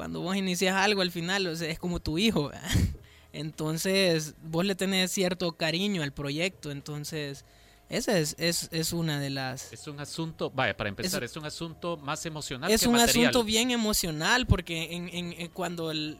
cuando 0.00 0.22
vos 0.22 0.34
inicias 0.34 0.74
algo 0.74 1.02
al 1.02 1.10
final, 1.10 1.46
o 1.46 1.54
sea, 1.54 1.68
es 1.68 1.78
como 1.78 2.00
tu 2.00 2.16
hijo. 2.16 2.50
Entonces, 3.34 4.34
vos 4.42 4.64
le 4.64 4.74
tenés 4.74 5.12
cierto 5.12 5.52
cariño 5.52 6.02
al 6.02 6.10
proyecto, 6.10 6.70
entonces... 6.70 7.44
Esa 7.90 8.18
es, 8.18 8.34
es, 8.38 8.70
es, 8.72 8.94
una 8.94 9.20
de 9.20 9.28
las... 9.28 9.74
Es 9.74 9.86
un 9.88 10.00
asunto, 10.00 10.50
vaya, 10.50 10.74
para 10.74 10.88
empezar, 10.88 11.22
es, 11.22 11.36
un 11.36 11.44
asunto 11.44 11.98
más 11.98 12.24
emocional. 12.24 12.70
Es 12.70 12.86
un 12.86 12.96
asunto 12.96 13.44
bien 13.44 13.72
emocional 13.72 14.46
porque 14.46 14.94
en, 14.94 15.10
en, 15.12 15.48
cuando 15.48 15.90
el, 15.90 16.18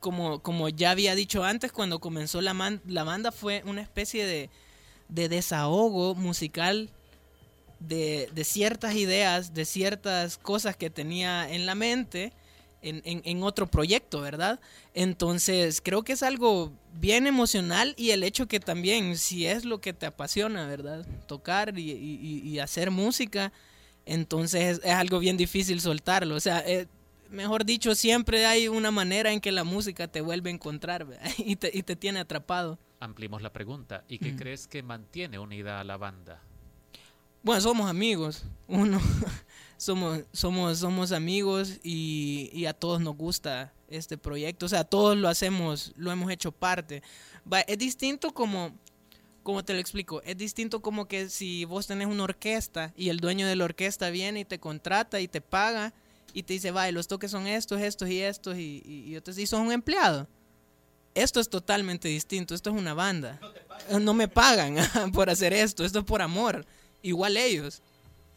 como, 0.00 0.40
como 0.40 0.70
ya 0.70 0.92
había 0.92 1.14
dicho 1.14 1.44
antes, 1.44 1.72
cuando 1.72 1.98
comenzó 1.98 2.40
la, 2.40 2.80
la 2.86 3.04
banda 3.04 3.32
fue 3.32 3.62
una 3.66 3.82
especie 3.82 4.24
de, 4.24 4.50
de 5.08 5.28
desahogo 5.28 6.14
musical 6.14 6.88
de, 7.80 8.30
de, 8.32 8.44
ciertas 8.44 8.94
ideas, 8.94 9.52
de 9.52 9.66
ciertas 9.66 10.38
cosas 10.38 10.76
que 10.76 10.88
tenía 10.88 11.52
en 11.52 11.66
la 11.66 11.74
mente 11.74 12.32
en, 12.82 13.02
en, 13.04 13.42
otro 13.42 13.66
proyecto, 13.66 14.20
¿verdad? 14.20 14.60
Entonces 14.94 15.80
creo 15.82 16.02
que 16.02 16.12
es 16.12 16.22
algo 16.22 16.72
bien 16.94 17.26
emocional 17.26 17.94
y 17.96 18.10
el 18.10 18.22
hecho 18.22 18.46
que 18.46 18.60
también, 18.60 19.16
si 19.16 19.46
es 19.46 19.64
lo 19.64 19.80
que 19.80 19.92
te 19.92 20.06
apasiona, 20.06 20.66
¿verdad? 20.66 21.06
Tocar 21.26 21.78
y, 21.78 21.90
y, 21.90 22.58
hacer 22.60 22.90
música, 22.90 23.52
entonces 24.06 24.80
es, 24.82 24.92
algo 24.92 25.18
bien 25.18 25.36
difícil 25.36 25.80
soltarlo. 25.80 26.36
O 26.36 26.40
sea, 26.40 26.62
eh, 26.66 26.86
mejor 27.30 27.64
dicho, 27.64 27.94
siempre 27.94 28.46
hay 28.46 28.68
una 28.68 28.90
manera 28.90 29.32
en 29.32 29.40
que 29.40 29.52
la 29.52 29.64
música 29.64 30.08
te 30.08 30.20
vuelve 30.20 30.50
a 30.50 30.54
encontrar 30.54 31.06
y 31.38 31.56
te, 31.56 31.70
y 31.72 31.82
te, 31.82 31.96
tiene 31.96 32.20
atrapado. 32.20 32.78
Ampliemos 33.00 33.42
la 33.42 33.52
pregunta. 33.52 34.04
¿Y 34.08 34.18
qué 34.18 34.32
mm. 34.32 34.36
crees 34.36 34.66
que 34.66 34.82
mantiene 34.82 35.38
unida 35.38 35.80
a 35.80 35.84
la 35.84 35.96
banda? 35.96 36.42
Bueno, 37.42 37.60
somos 37.60 37.88
amigos. 37.88 38.44
Uno, 38.66 39.00
somos, 39.78 40.24
somos, 40.32 40.78
somos 40.78 41.12
amigos 41.12 41.78
y, 41.82 42.50
y, 42.52 42.66
a 42.66 42.74
todos 42.74 43.00
nos 43.00 43.16
gusta 43.16 43.72
este 43.88 44.18
proyecto. 44.18 44.66
O 44.66 44.68
sea, 44.68 44.84
todos 44.84 45.16
lo 45.16 45.28
hacemos, 45.28 45.92
lo 45.96 46.12
hemos 46.12 46.30
hecho 46.30 46.52
parte. 46.52 47.02
es 47.66 47.78
distinto 47.78 48.34
como, 48.34 48.72
como 49.42 49.64
te 49.64 49.72
lo 49.72 49.78
explico, 49.78 50.20
es 50.24 50.36
distinto 50.36 50.82
como 50.82 51.06
que 51.06 51.30
si 51.30 51.64
vos 51.64 51.86
tenés 51.86 52.08
una 52.08 52.24
orquesta 52.24 52.92
y 52.96 53.08
el 53.08 53.20
dueño 53.20 53.46
de 53.46 53.56
la 53.56 53.64
orquesta 53.64 54.10
viene 54.10 54.40
y 54.40 54.44
te 54.44 54.58
contrata 54.58 55.20
y 55.20 55.28
te 55.28 55.40
paga 55.40 55.94
y 56.34 56.42
te 56.42 56.54
dice, 56.54 56.72
vaya, 56.72 56.92
los 56.92 57.08
toques 57.08 57.30
son 57.30 57.46
estos, 57.46 57.80
estos 57.80 58.10
y 58.10 58.20
estos, 58.20 58.58
y, 58.58 58.82
y, 58.84 59.16
y, 59.16 59.46
sos 59.46 59.60
un 59.60 59.72
empleado. 59.72 60.26
Esto 61.14 61.40
es 61.40 61.48
totalmente 61.48 62.08
distinto, 62.08 62.54
esto 62.54 62.70
es 62.70 62.76
una 62.76 62.94
banda. 62.94 63.40
No, 64.00 64.12
me 64.12 64.28
pagan 64.28 64.76
por 65.12 65.30
hacer 65.30 65.52
esto, 65.52 65.84
esto 65.84 66.00
es 66.00 66.04
por 66.04 66.20
amor, 66.20 66.66
igual 67.00 67.36
ellos. 67.36 67.80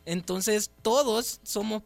Entonces 0.05 0.71
todos 0.81 1.39
somos, 1.43 1.83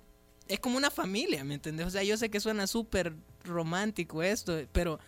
es 0.47 0.59
como 0.59 0.77
una 0.77 0.91
familia, 0.91 1.43
¿me 1.43 1.55
entiendes? 1.55 1.87
O 1.87 1.89
sea, 1.89 2.03
yo 2.03 2.17
sé 2.17 2.29
que 2.29 2.39
suena 2.39 2.67
súper 2.67 3.13
romántico 3.43 4.23
esto, 4.23 4.57
pero 4.71 4.99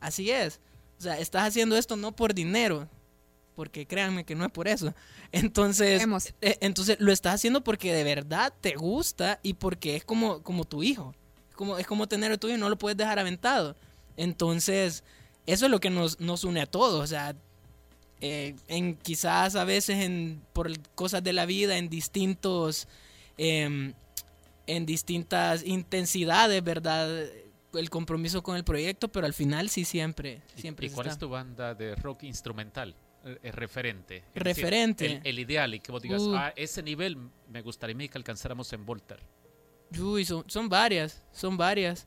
así 0.00 0.30
es. 0.30 0.60
O 0.98 1.02
sea, 1.02 1.18
estás 1.18 1.48
haciendo 1.48 1.76
esto 1.76 1.96
no 1.96 2.12
por 2.12 2.34
dinero, 2.34 2.88
porque 3.54 3.86
créanme 3.86 4.24
que 4.24 4.34
no 4.34 4.44
es 4.44 4.50
por 4.50 4.68
eso. 4.68 4.94
Entonces, 5.32 6.02
eh, 6.40 6.58
entonces 6.60 6.96
lo 7.00 7.12
estás 7.12 7.34
haciendo 7.34 7.62
porque 7.62 7.92
de 7.92 8.04
verdad 8.04 8.52
te 8.60 8.74
gusta 8.74 9.38
y 9.42 9.54
porque 9.54 9.96
es 9.96 10.04
como, 10.04 10.42
como 10.42 10.64
tu 10.64 10.82
hijo. 10.82 11.14
Es 11.48 11.56
como, 11.56 11.78
es 11.78 11.86
como 11.86 12.08
tener 12.08 12.32
a 12.32 12.38
tu 12.38 12.48
hijo 12.48 12.56
y 12.56 12.60
no 12.60 12.68
lo 12.68 12.78
puedes 12.78 12.96
dejar 12.96 13.18
aventado. 13.18 13.76
Entonces, 14.16 15.04
eso 15.46 15.64
es 15.66 15.70
lo 15.70 15.80
que 15.80 15.90
nos, 15.90 16.20
nos 16.20 16.44
une 16.44 16.60
a 16.60 16.66
todos. 16.66 17.02
O 17.02 17.06
sea, 17.06 17.36
eh, 18.20 18.54
en 18.68 18.96
quizás 18.96 19.56
a 19.56 19.64
veces 19.64 19.98
en, 19.98 20.42
por 20.52 20.70
cosas 20.94 21.22
de 21.22 21.32
la 21.32 21.46
vida, 21.46 21.78
en 21.78 21.88
distintos, 21.88 22.86
em, 23.38 23.94
en 24.66 24.86
distintas 24.86 25.64
intensidades, 25.64 26.62
¿verdad? 26.62 27.24
El 27.72 27.88
compromiso 27.88 28.42
con 28.42 28.56
el 28.56 28.64
proyecto, 28.64 29.08
pero 29.08 29.26
al 29.26 29.32
final 29.34 29.70
sí 29.70 29.84
siempre, 29.84 30.42
siempre. 30.54 30.88
¿Y, 30.88 30.90
cuál 30.90 31.06
es 31.06 31.18
tu 31.18 31.28
banda 31.28 31.74
de 31.74 31.94
rock 31.94 32.24
instrumental? 32.24 32.94
Eh, 33.24 33.38
eh, 33.42 33.52
referente. 33.52 34.24
referente. 34.34 35.20
el, 35.24 35.38
ideal 35.38 35.74
y 35.74 35.80
que 35.80 35.92
vos 35.92 36.02
digas, 36.02 36.22
a 36.22 36.48
uh. 36.48 36.52
ese 36.56 36.82
nivel 36.82 37.18
me 37.48 37.60
gustaría 37.60 38.08
que 38.08 38.18
alcanzáramos 38.18 38.72
en 38.72 38.84
Volter. 38.86 39.20
Uy, 39.98 40.24
son, 40.24 40.44
son 40.46 40.68
varias, 40.68 41.22
son 41.32 41.56
varias. 41.56 42.06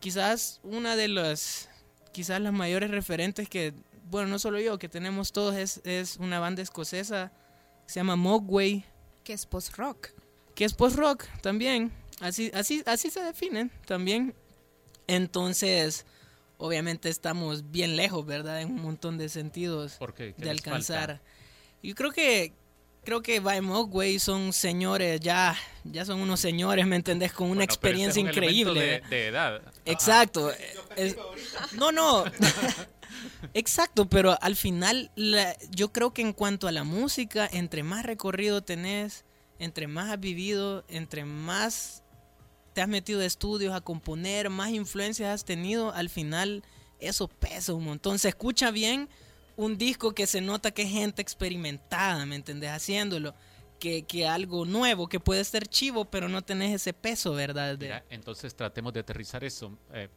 Quizás 0.00 0.60
una 0.62 0.96
de 0.96 1.08
las, 1.08 1.68
quizás 2.12 2.40
las 2.40 2.52
mayores 2.52 2.90
referentes 2.90 3.48
que, 3.48 3.74
bueno, 4.10 4.28
no 4.28 4.38
solo 4.38 4.60
yo, 4.60 4.78
que 4.78 4.88
tenemos 4.88 5.32
todos 5.32 5.54
es, 5.56 5.80
es 5.84 6.16
una 6.16 6.40
banda 6.40 6.62
escocesa 6.62 7.32
que 7.86 7.92
se 7.92 8.00
llama 8.00 8.16
Mogwai. 8.16 8.84
Que 9.24 9.32
es 9.32 9.46
post-rock. 9.46 10.08
Que 10.54 10.64
es 10.64 10.74
post-rock 10.74 11.24
también. 11.40 11.92
Así, 12.20 12.50
así, 12.54 12.82
así 12.86 13.10
se 13.10 13.22
definen 13.22 13.70
también. 13.86 14.34
Entonces, 15.06 16.04
obviamente 16.56 17.08
estamos 17.08 17.70
bien 17.70 17.96
lejos, 17.96 18.26
¿verdad? 18.26 18.60
En 18.60 18.72
un 18.72 18.82
montón 18.82 19.18
de 19.18 19.28
sentidos 19.28 19.98
de 20.36 20.50
alcanzar. 20.50 21.20
Yo 21.82 21.94
creo 21.94 22.12
que 22.12 22.52
creo 23.04 23.22
que 23.22 23.40
by 23.40 23.60
güey, 23.60 24.18
son 24.18 24.52
señores 24.52 25.20
ya, 25.20 25.56
ya 25.84 26.04
son 26.04 26.20
unos 26.20 26.40
señores, 26.40 26.86
¿me 26.86 26.96
entendés? 26.96 27.32
Con 27.32 27.50
una 27.50 27.64
experiencia 27.64 28.20
increíble. 28.20 29.02
De, 29.08 29.28
edad. 29.28 29.62
Exacto. 29.84 30.52
no, 31.76 31.92
no. 31.92 32.24
Exacto, 33.54 34.08
pero 34.08 34.36
al 34.40 34.56
final 34.56 35.10
yo 35.70 35.92
creo 35.92 36.12
que 36.12 36.22
en 36.22 36.32
cuanto 36.32 36.68
a 36.68 36.72
la 36.72 36.84
música, 36.84 37.48
entre 37.50 37.82
más 37.82 38.04
recorrido 38.04 38.62
tenés, 38.62 39.24
entre 39.58 39.86
más 39.86 40.10
has 40.10 40.20
vivido, 40.20 40.84
entre 40.88 41.24
más 41.24 42.02
te 42.72 42.82
has 42.82 42.88
metido 42.88 43.18
de 43.18 43.26
estudios 43.26 43.74
a 43.74 43.80
componer, 43.80 44.50
más 44.50 44.70
influencias 44.70 45.34
has 45.34 45.44
tenido, 45.44 45.92
al 45.92 46.08
final 46.08 46.62
eso 47.00 47.28
pesa 47.28 47.72
un 47.74 47.84
montón. 47.84 48.18
Se 48.18 48.28
escucha 48.28 48.70
bien 48.70 49.08
un 49.56 49.76
disco 49.76 50.14
que 50.14 50.26
se 50.26 50.40
nota 50.40 50.70
que 50.70 50.82
es 50.82 50.90
gente 50.90 51.20
experimentada, 51.20 52.24
¿me 52.26 52.36
entendés? 52.36 52.70
Haciéndolo. 52.70 53.34
Que, 53.80 54.02
que, 54.02 54.26
algo 54.26 54.64
nuevo, 54.64 55.08
que 55.08 55.20
puede 55.20 55.44
ser 55.44 55.68
chivo, 55.68 56.04
pero 56.04 56.28
no 56.28 56.42
tenés 56.42 56.74
ese 56.74 56.92
peso, 56.92 57.32
¿verdad? 57.32 57.78
entonces 58.10 58.52
tratemos 58.56 58.92
de 58.92 59.00
aterrizar 59.00 59.44
eso. 59.44 59.78
Eh, 59.92 60.08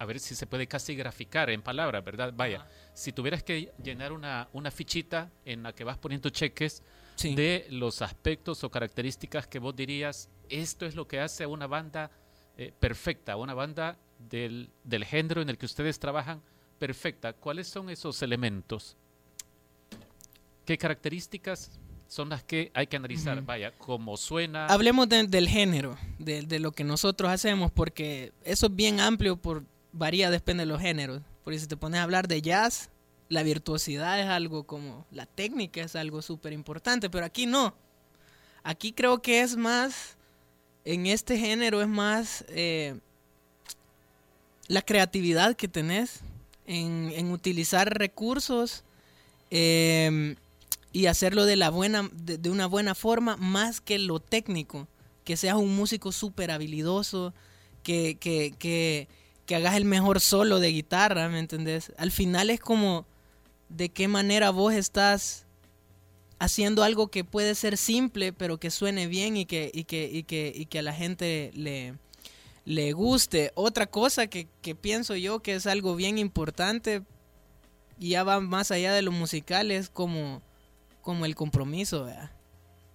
a 0.00 0.06
ver 0.06 0.18
si 0.18 0.34
se 0.34 0.46
puede 0.46 0.66
casi 0.66 0.94
graficar 0.94 1.50
en 1.50 1.60
palabras, 1.60 2.02
¿verdad? 2.02 2.32
Vaya, 2.34 2.66
si 2.94 3.12
tuvieras 3.12 3.42
que 3.42 3.70
llenar 3.84 4.12
una, 4.12 4.48
una 4.54 4.70
fichita 4.70 5.30
en 5.44 5.62
la 5.62 5.74
que 5.74 5.84
vas 5.84 5.98
poniendo 5.98 6.30
cheques 6.30 6.82
de 7.22 7.66
los 7.68 8.00
aspectos 8.00 8.64
o 8.64 8.70
características 8.70 9.46
que 9.46 9.58
vos 9.58 9.76
dirías, 9.76 10.30
esto 10.48 10.86
es 10.86 10.94
lo 10.94 11.06
que 11.06 11.20
hace 11.20 11.44
a 11.44 11.48
una 11.48 11.66
banda 11.66 12.10
eh, 12.56 12.72
perfecta, 12.80 13.36
una 13.36 13.52
banda 13.52 13.98
del, 14.18 14.70
del, 14.84 15.04
género 15.04 15.42
en 15.42 15.50
el 15.50 15.58
que 15.58 15.66
ustedes 15.66 15.98
trabajan 15.98 16.40
perfecta. 16.78 17.34
¿Cuáles 17.34 17.68
son 17.68 17.90
esos 17.90 18.22
elementos? 18.22 18.96
¿Qué 20.64 20.78
características 20.78 21.78
son 22.08 22.30
las 22.30 22.42
que 22.42 22.70
hay 22.72 22.86
que 22.86 22.96
analizar? 22.96 23.42
Vaya, 23.42 23.76
cómo 23.76 24.16
suena. 24.16 24.64
Hablemos 24.64 25.10
del 25.10 25.46
género, 25.46 25.98
de, 26.18 26.40
de, 26.40 26.58
lo 26.58 26.72
que 26.72 26.84
nosotros 26.84 27.30
hacemos, 27.30 27.70
porque 27.70 28.32
eso 28.44 28.68
es 28.68 28.74
bien 28.74 28.98
amplio, 28.98 29.36
por 29.36 29.64
varía, 29.92 30.30
depende 30.30 30.62
de 30.62 30.66
los 30.66 30.80
géneros. 30.80 31.22
Porque 31.44 31.58
si 31.58 31.66
te 31.66 31.76
pones 31.76 32.00
a 32.00 32.02
hablar 32.02 32.28
de 32.28 32.42
jazz, 32.42 32.90
la 33.28 33.42
virtuosidad 33.42 34.20
es 34.20 34.26
algo 34.26 34.64
como, 34.64 35.06
la 35.10 35.26
técnica 35.26 35.82
es 35.82 35.96
algo 35.96 36.22
súper 36.22 36.52
importante, 36.52 37.10
pero 37.10 37.24
aquí 37.24 37.46
no. 37.46 37.74
Aquí 38.62 38.92
creo 38.92 39.22
que 39.22 39.40
es 39.40 39.56
más 39.56 40.16
en 40.84 41.06
este 41.06 41.38
género 41.38 41.82
es 41.82 41.88
más 41.88 42.44
eh, 42.48 42.98
la 44.66 44.82
creatividad 44.82 45.56
que 45.56 45.68
tenés 45.68 46.20
en, 46.66 47.30
utilizar 47.32 47.98
recursos 47.98 48.84
em, 49.50 50.36
y 50.92 51.06
hacerlo 51.06 51.44
de, 51.44 51.56
la 51.56 51.70
buena, 51.70 52.08
de, 52.12 52.50
una 52.50 52.66
buena 52.66 52.94
forma 52.94 53.36
más 53.36 53.80
que 53.80 53.98
lo 53.98 54.20
técnico. 54.20 54.86
Que 55.24 55.36
seas 55.36 55.56
un 55.56 55.74
músico 55.76 56.12
súper 56.12 56.50
habilidoso, 56.50 57.34
que, 57.82 58.16
que, 58.18 58.54
que, 58.58 59.08
que 59.50 59.56
hagas 59.56 59.74
el 59.74 59.84
mejor 59.84 60.20
solo 60.20 60.60
de 60.60 60.68
guitarra, 60.68 61.28
¿me 61.28 61.40
entendés? 61.40 61.92
Al 61.96 62.12
final 62.12 62.50
es 62.50 62.60
como 62.60 63.04
de 63.68 63.88
qué 63.88 64.06
manera 64.06 64.50
vos 64.50 64.72
estás 64.72 65.44
haciendo 66.38 66.84
algo 66.84 67.08
que 67.08 67.24
puede 67.24 67.56
ser 67.56 67.76
simple, 67.76 68.32
pero 68.32 68.60
que 68.60 68.70
suene 68.70 69.08
bien 69.08 69.36
y 69.36 69.46
que, 69.46 69.68
y 69.74 69.82
que, 69.82 70.08
y 70.08 70.22
que, 70.22 70.52
y 70.54 70.66
que 70.66 70.78
a 70.78 70.82
la 70.82 70.92
gente 70.92 71.50
le, 71.54 71.96
le 72.64 72.92
guste. 72.92 73.50
Otra 73.56 73.88
cosa 73.88 74.28
que, 74.28 74.46
que, 74.62 74.76
pienso 74.76 75.16
yo 75.16 75.40
que 75.40 75.56
es 75.56 75.66
algo 75.66 75.96
bien 75.96 76.18
importante, 76.18 77.02
y 77.98 78.10
ya 78.10 78.22
va 78.22 78.38
más 78.38 78.70
allá 78.70 78.92
de 78.92 79.02
lo 79.02 79.10
musical, 79.10 79.72
es 79.72 79.90
como, 79.90 80.42
como 81.00 81.24
el 81.26 81.34
compromiso 81.34 82.06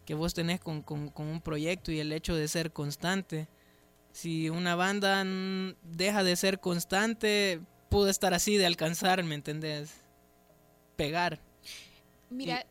que 0.06 0.14
vos 0.14 0.34
tenés 0.34 0.62
con, 0.62 0.82
con, 0.82 1.10
con 1.10 1.28
un 1.28 1.42
proyecto 1.42 1.92
y 1.92 2.00
el 2.00 2.14
hecho 2.14 2.34
de 2.34 2.48
ser 2.48 2.72
constante. 2.72 3.50
Si 4.16 4.50
una 4.50 4.76
banda 4.76 5.26
deja 5.84 6.24
de 6.24 6.38
ser 6.38 6.62
constante, 6.62 7.60
pudo 7.90 8.08
estar 8.08 8.34
así 8.34 8.56
de 8.56 8.66
alcanzar, 8.66 9.22
¿me 9.26 9.36
entendés? 9.36 9.92
Pegar. 10.96 11.42
Mira, 12.30 12.66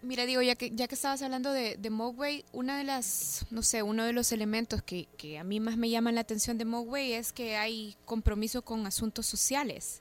Mira, 0.00 0.24
digo, 0.24 0.40
ya 0.40 0.54
que, 0.54 0.70
ya 0.70 0.88
que 0.88 0.94
estabas 0.94 1.20
hablando 1.20 1.52
de, 1.52 1.76
de 1.76 1.90
Mogwai, 1.90 2.46
una 2.52 2.78
de 2.78 2.84
las, 2.84 3.44
no 3.50 3.62
sé, 3.62 3.82
uno 3.82 4.04
de 4.04 4.14
los 4.14 4.32
elementos 4.32 4.82
que, 4.82 5.08
que 5.18 5.38
a 5.38 5.44
mí 5.44 5.60
más 5.60 5.76
me 5.76 5.90
llaman 5.90 6.14
la 6.14 6.22
atención 6.22 6.56
de 6.56 6.64
Mogwai 6.64 7.12
es 7.12 7.34
que 7.34 7.58
hay 7.58 7.94
compromiso 8.06 8.62
con 8.62 8.86
asuntos 8.86 9.26
sociales. 9.26 10.00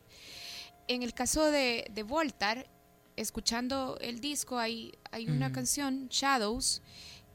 En 0.87 1.03
el 1.03 1.13
caso 1.13 1.51
de, 1.51 1.85
de 1.91 2.03
Voltar, 2.03 2.69
escuchando 3.17 3.97
el 3.99 4.21
disco, 4.21 4.57
hay, 4.57 4.93
hay 5.11 5.27
una 5.27 5.51
canción, 5.51 6.07
Shadows, 6.07 6.81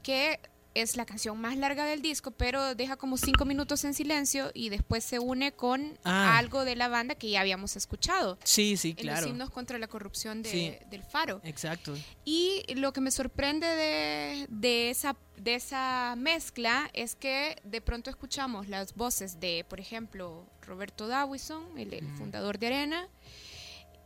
que 0.01 0.39
es 0.73 0.97
la 0.97 1.05
canción 1.05 1.39
más 1.39 1.57
larga 1.57 1.85
del 1.85 2.01
disco, 2.01 2.31
pero 2.31 2.75
deja 2.75 2.97
como 2.97 3.17
cinco 3.17 3.45
minutos 3.45 3.83
en 3.83 3.93
silencio 3.93 4.51
y 4.53 4.69
después 4.69 5.03
se 5.03 5.19
une 5.19 5.51
con 5.51 5.97
ah. 6.03 6.37
algo 6.37 6.65
de 6.65 6.75
la 6.75 6.87
banda 6.87 7.15
que 7.15 7.29
ya 7.29 7.41
habíamos 7.41 7.75
escuchado. 7.75 8.37
Sí, 8.43 8.77
sí, 8.77 8.93
claro. 8.93 9.21
los 9.21 9.29
himnos 9.29 9.49
contra 9.49 9.77
la 9.77 9.87
corrupción 9.87 10.41
del 10.41 11.03
Faro. 11.09 11.41
Exacto. 11.43 11.95
Y 12.25 12.63
lo 12.75 12.93
que 12.93 13.01
me 13.01 13.11
sorprende 13.11 13.67
de, 13.67 14.47
de, 14.49 14.89
esa, 14.89 15.15
de 15.37 15.55
esa 15.55 16.15
mezcla 16.17 16.89
es 16.93 17.15
que 17.15 17.57
de 17.63 17.81
pronto 17.81 18.09
escuchamos 18.09 18.67
las 18.67 18.95
voces 18.95 19.39
de, 19.39 19.65
por 19.67 19.79
ejemplo, 19.79 20.45
Roberto 20.61 21.07
Dawison, 21.07 21.77
el, 21.77 21.93
el 21.93 22.07
fundador 22.17 22.57
de 22.59 22.67
Arena, 22.67 23.09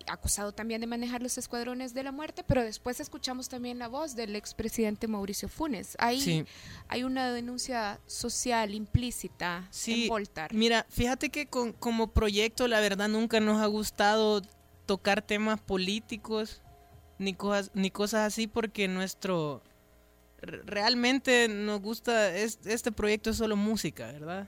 acusado 0.08 0.52
también 0.52 0.82
de 0.82 0.88
manejar 0.88 1.22
los 1.22 1.38
escuadrones 1.38 1.94
de 1.94 2.04
la 2.04 2.12
muerte, 2.12 2.44
pero 2.44 2.64
después 2.64 3.00
escuchamos 3.00 3.50
también 3.50 3.80
la 3.80 3.88
voz 3.88 4.16
del 4.16 4.36
expresidente 4.36 5.08
Mauricio 5.08 5.50
Funes. 5.50 5.96
Hay, 6.00 6.46
hay 6.88 7.04
una 7.04 7.32
denuncia 7.32 8.00
social 8.06 8.74
implícita 8.74 9.70
en 9.86 10.08
Voltar. 10.08 10.54
Mira, 10.54 10.86
fíjate 10.90 11.30
que 11.30 11.48
con, 11.48 11.74
como 11.74 12.12
proyecto 12.12 12.68
la 12.68 12.80
verdad 12.80 13.08
nunca 13.08 13.40
nos 13.40 13.62
ha 13.62 13.66
gustado 13.68 14.42
tocar 14.86 15.22
temas 15.22 15.60
políticos 15.60 16.62
ni 17.20 17.34
cosas, 17.34 17.72
ni 17.74 17.92
cosas 17.92 18.28
así 18.28 18.48
porque 18.48 18.88
nuestro... 18.88 19.62
Realmente 20.40 21.48
nos 21.48 21.82
gusta, 21.82 22.36
este 22.36 22.92
proyecto 22.92 23.32
es 23.32 23.38
solo 23.38 23.56
música, 23.56 24.12
¿verdad? 24.12 24.48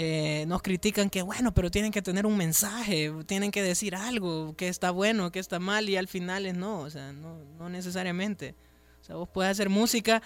Eh, 0.00 0.44
nos 0.46 0.62
critican 0.62 1.10
que, 1.10 1.22
bueno, 1.22 1.52
pero 1.52 1.72
tienen 1.72 1.90
que 1.90 2.02
tener 2.02 2.24
un 2.24 2.36
mensaje, 2.36 3.12
tienen 3.26 3.50
que 3.50 3.64
decir 3.64 3.96
algo, 3.96 4.54
que 4.54 4.68
está 4.68 4.92
bueno, 4.92 5.32
que 5.32 5.40
está 5.40 5.58
mal, 5.58 5.88
y 5.88 5.96
al 5.96 6.06
final 6.06 6.46
es 6.46 6.54
no, 6.54 6.82
o 6.82 6.88
sea, 6.88 7.12
no, 7.12 7.42
no 7.58 7.68
necesariamente. 7.68 8.54
O 9.00 9.04
sea, 9.04 9.16
vos 9.16 9.28
puedes 9.28 9.50
hacer 9.50 9.68
música, 9.68 10.22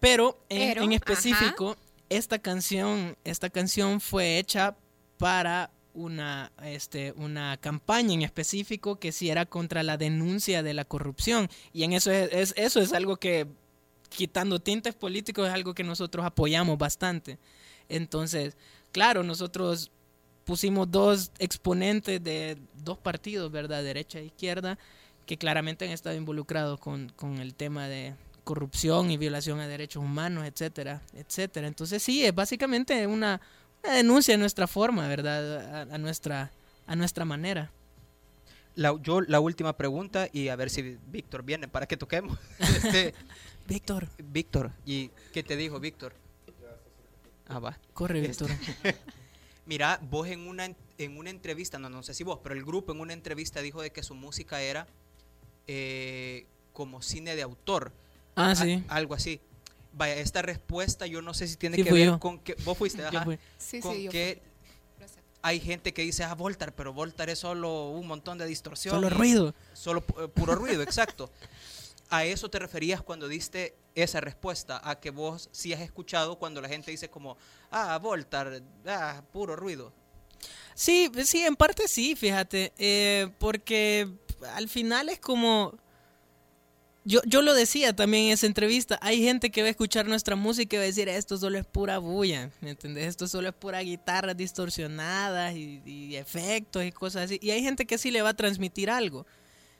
pero 0.00 0.36
en, 0.48 0.92
específico, 0.92 1.76
esta 2.08 2.40
canción, 2.40 3.16
esta 3.22 3.48
canción 3.48 4.00
fue 4.00 4.40
hecha 4.40 4.74
para 5.18 5.70
una, 5.94 6.50
este, 6.64 7.12
una 7.12 7.58
campaña 7.58 8.12
en 8.12 8.22
específico 8.22 8.96
que 8.96 9.12
sí 9.12 9.30
era 9.30 9.46
contra 9.46 9.84
la 9.84 9.96
denuncia 9.96 10.64
de 10.64 10.74
la 10.74 10.84
corrupción. 10.84 11.48
Y 11.72 11.84
en 11.84 11.92
eso 11.92 12.10
es, 12.10 12.54
eso 12.56 12.80
es 12.80 12.92
algo 12.92 13.18
que, 13.18 13.46
quitando 14.08 14.58
tintes 14.58 14.94
políticos, 14.94 15.46
es 15.46 15.54
algo 15.54 15.74
que 15.74 15.84
nosotros 15.84 16.26
apoyamos 16.26 16.76
bastante. 16.76 17.38
Entonces, 17.88 18.56
claro, 18.92 19.22
nosotros 19.22 19.90
pusimos 20.46 20.90
dos 20.90 21.32
exponentes 21.38 22.22
de 22.22 22.56
dos 22.82 22.96
partidos, 22.98 23.50
¿verdad? 23.50 23.82
Derecha 23.82 24.20
e 24.20 24.26
izquierda, 24.26 24.78
que 25.26 25.36
claramente 25.36 25.84
han 25.84 25.90
estado 25.90 26.16
involucrados 26.16 26.80
con, 26.80 27.10
el 27.40 27.54
tema 27.54 27.88
de 27.88 28.14
corrupción 28.44 29.10
y 29.10 29.16
violación 29.16 29.58
a 29.58 29.66
derechos 29.66 30.02
humanos, 30.02 30.46
etcétera, 30.46 31.02
etcétera. 31.14 31.66
Entonces 31.66 32.02
sí, 32.02 32.24
es 32.24 32.34
básicamente 32.34 33.06
una, 33.08 33.40
denuncia 33.82 34.34
de 34.34 34.38
nuestra 34.38 34.68
forma, 34.68 35.08
¿verdad? 35.08 35.92
A, 35.92 35.98
nuestra, 35.98 36.52
a 36.86 36.94
nuestra 36.94 37.24
manera. 37.24 37.72
La, 38.76 38.96
yo 39.02 39.20
la 39.20 39.40
última 39.40 39.76
pregunta 39.76 40.28
y 40.32 40.48
a 40.48 40.56
ver 40.56 40.70
si 40.70 40.96
Víctor 41.08 41.42
viene 41.42 41.66
para 41.66 41.86
que 41.86 41.96
toquemos. 41.96 42.38
Este, 42.60 43.14
Víctor. 43.66 44.08
Víctor, 44.18 44.70
¿y 44.84 45.10
qué 45.32 45.42
te 45.42 45.56
dijo 45.56 45.80
Víctor? 45.80 46.12
Ah, 47.48 47.58
va. 47.58 47.78
Corre, 47.92 48.20
Víctor. 48.20 48.50
Mira, 49.66 49.98
vos 50.02 50.28
en 50.28 50.46
una, 50.46 50.72
en 50.98 51.18
una 51.18 51.30
entrevista, 51.30 51.78
no, 51.78 51.88
no 51.88 52.02
sé 52.02 52.14
si 52.14 52.24
vos, 52.24 52.38
pero 52.42 52.54
el 52.54 52.64
grupo 52.64 52.92
en 52.92 53.00
una 53.00 53.12
entrevista 53.12 53.60
dijo 53.60 53.82
de 53.82 53.90
que 53.90 54.02
su 54.02 54.14
música 54.14 54.62
era 54.62 54.86
eh, 55.66 56.46
como 56.72 57.02
cine 57.02 57.34
de 57.34 57.42
autor. 57.42 57.92
Ah, 58.36 58.54
sí. 58.54 58.84
algo 58.88 59.14
así. 59.14 59.40
Vaya, 59.92 60.16
esta 60.16 60.42
respuesta 60.42 61.06
yo 61.06 61.22
no 61.22 61.32
sé 61.32 61.48
si 61.48 61.56
tiene 61.56 61.82
que 61.82 61.90
ver 61.90 62.18
con 62.18 62.38
que 62.38 62.54
vos 62.64 62.76
fuiste, 62.76 63.02
ajá, 63.04 63.26
Sí, 63.56 63.80
con 63.80 63.94
sí, 63.94 64.08
que 64.08 64.42
hay 65.46 65.60
gente 65.60 65.94
que 65.94 66.02
dice, 66.02 66.24
ah, 66.24 66.34
Voltar, 66.34 66.74
pero 66.74 66.92
Voltar 66.92 67.30
es 67.30 67.38
solo 67.38 67.90
un 67.90 68.06
montón 68.06 68.36
de 68.36 68.46
distorsión. 68.46 68.94
Solo 68.94 69.08
ruido. 69.10 69.54
Solo 69.72 70.04
eh, 70.20 70.28
puro 70.28 70.54
ruido, 70.54 70.82
exacto. 70.82 71.30
¿A 72.08 72.24
eso 72.24 72.48
te 72.48 72.58
referías 72.58 73.02
cuando 73.02 73.28
diste 73.28 73.76
esa 73.94 74.20
respuesta? 74.20 74.80
¿A 74.88 75.00
que 75.00 75.10
vos 75.10 75.48
sí 75.52 75.72
has 75.72 75.80
escuchado 75.80 76.38
cuando 76.38 76.60
la 76.60 76.68
gente 76.68 76.90
dice 76.90 77.10
como, 77.10 77.36
ah, 77.70 77.98
Voltar, 77.98 78.62
ah, 78.86 79.22
puro 79.32 79.56
ruido? 79.56 79.92
Sí, 80.74 81.10
sí, 81.24 81.42
en 81.42 81.56
parte 81.56 81.88
sí, 81.88 82.14
fíjate, 82.14 82.72
eh, 82.78 83.28
porque 83.38 84.08
al 84.54 84.68
final 84.68 85.08
es 85.08 85.18
como... 85.18 85.78
Yo, 87.04 87.20
yo 87.24 87.40
lo 87.40 87.54
decía 87.54 87.94
también 87.94 88.24
en 88.24 88.32
esa 88.32 88.46
entrevista, 88.46 88.98
hay 89.00 89.22
gente 89.22 89.50
que 89.50 89.62
va 89.62 89.68
a 89.68 89.70
escuchar 89.70 90.06
nuestra 90.06 90.34
música 90.34 90.74
y 90.74 90.78
va 90.78 90.82
a 90.82 90.86
decir, 90.86 91.08
esto 91.08 91.38
solo 91.38 91.56
es 91.56 91.64
pura 91.64 91.98
bulla, 91.98 92.50
¿me 92.60 92.70
entendés? 92.70 93.06
Esto 93.06 93.28
solo 93.28 93.48
es 93.48 93.54
pura 93.54 93.78
guitarra 93.78 94.34
distorsionadas 94.34 95.54
y, 95.54 95.80
y 95.86 96.16
efectos 96.16 96.84
y 96.84 96.90
cosas 96.90 97.26
así. 97.26 97.38
Y 97.40 97.52
hay 97.52 97.62
gente 97.62 97.86
que 97.86 97.96
sí 97.96 98.10
le 98.10 98.22
va 98.22 98.30
a 98.30 98.34
transmitir 98.34 98.90
algo. 98.90 99.24